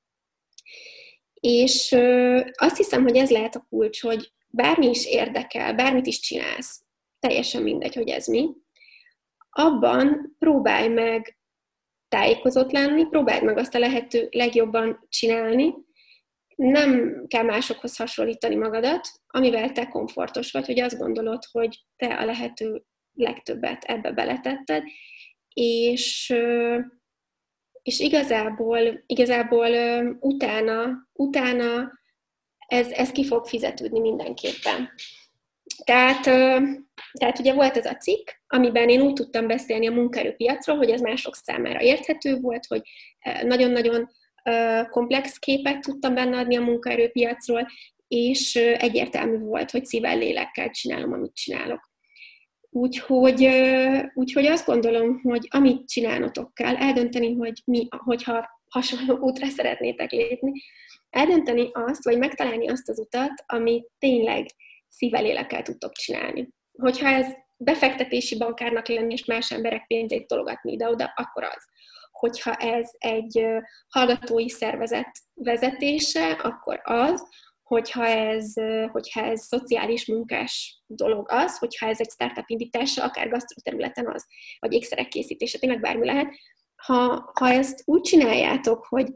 [1.35, 1.97] És
[2.53, 6.83] azt hiszem, hogy ez lehet a kulcs, hogy bármi is érdekel, bármit is csinálsz,
[7.19, 8.49] teljesen mindegy, hogy ez mi,
[9.51, 11.39] abban próbálj meg
[12.09, 15.75] tájékozott lenni, próbálj meg azt a lehető legjobban csinálni,
[16.55, 22.25] nem kell másokhoz hasonlítani magadat, amivel te komfortos vagy, hogy azt gondolod, hogy te a
[22.25, 24.83] lehető legtöbbet ebbe beletetted,
[25.55, 26.34] és,
[27.82, 29.68] és igazából, igazából
[30.20, 31.92] utána, utána
[32.66, 34.90] ez, ez ki fog fizetődni mindenképpen.
[35.84, 36.22] Tehát,
[37.12, 41.01] tehát ugye volt ez a cikk, amiben én úgy tudtam beszélni a munkaerőpiacról, hogy ez
[41.01, 42.82] mások számára érthető volt, hogy
[43.42, 44.09] nagyon-nagyon
[44.90, 47.66] komplex képet tudtam benne adni a munkaerőpiacról,
[48.09, 51.88] és egyértelmű volt, hogy szívvel, lélekkel csinálom, amit csinálok.
[52.71, 53.49] Úgyhogy,
[54.14, 60.53] úgyhogy azt gondolom, hogy amit csinálnotok kell, eldönteni, hogy mi, hogyha hasonló útra szeretnétek lépni,
[61.11, 64.47] eldönteni azt, vagy megtalálni azt az utat, amit tényleg
[64.89, 66.49] szívvel, lélekkel tudtok csinálni.
[66.73, 71.66] Hogyha ez befektetési bankárnak lenni, és más emberek pénzét tologatni ide-oda, akkor az.
[72.11, 73.47] Hogyha ez egy
[73.89, 77.27] hallgatói szervezet vezetése, akkor az,
[77.69, 78.53] hogyha ez,
[78.93, 84.27] hogyha ez szociális munkás dolog az, hogyha ez egy startup indítása, akár gasztroterületen az,
[84.59, 86.35] vagy ékszerek készítése, tényleg bármi lehet.
[86.77, 89.12] Ha, ha ezt úgy csináljátok, hogy,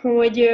[0.00, 0.50] hogy,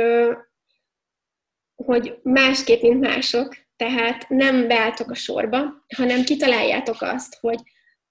[1.74, 7.61] hogy másképp, mint mások, tehát nem beálltok a sorba, hanem kitaláljátok azt, hogy,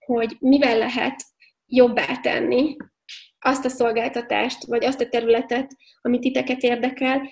[0.05, 1.23] hogy mivel lehet
[1.65, 2.75] jobbá tenni
[3.39, 7.29] azt a szolgáltatást, vagy azt a területet, amit titeket érdekel,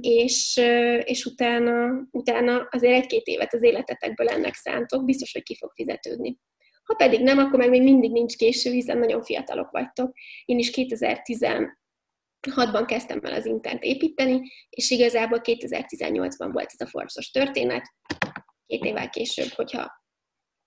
[0.00, 0.56] és,
[1.04, 6.38] és utána, utána azért egy-két évet az életetekből ennek szántok, biztos, hogy ki fog fizetődni.
[6.84, 10.12] Ha pedig nem, akkor meg még mindig nincs késő, hiszen nagyon fiatalok vagytok.
[10.44, 17.30] Én is 2016-ban kezdtem el az intent építeni, és igazából 2018-ban volt ez a Forbesos
[17.30, 17.94] történet,
[18.66, 20.04] két évvel később, hogyha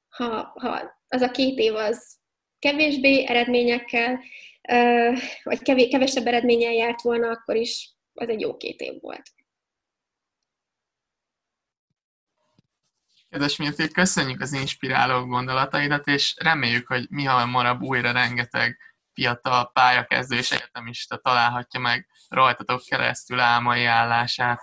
[0.09, 2.17] ha, ha az a két év az
[2.59, 4.23] kevésbé eredményekkel,
[5.43, 9.33] vagy kevésebb eredménnyel járt volna, akkor is az egy jó két év volt.
[13.29, 18.77] Kedves Mirték, köszönjük az inspiráló gondolataidat, és reméljük, hogy mi hamarabb újra rengeteg
[19.13, 24.59] fiatal pályakezdő és egyetemista találhatja meg rajtatok keresztül álmai állását.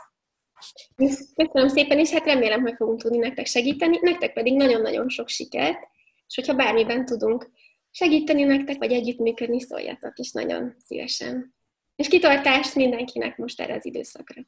[1.35, 5.79] Köszönöm szépen, és hát remélem, hogy fogunk tudni nektek segíteni, nektek pedig nagyon-nagyon sok sikert,
[6.27, 7.51] és hogyha bármiben tudunk
[7.91, 11.56] segíteni nektek, vagy együttműködni, szóljatok is nagyon szívesen.
[11.97, 14.43] És kitartást mindenkinek most erre az időszakra.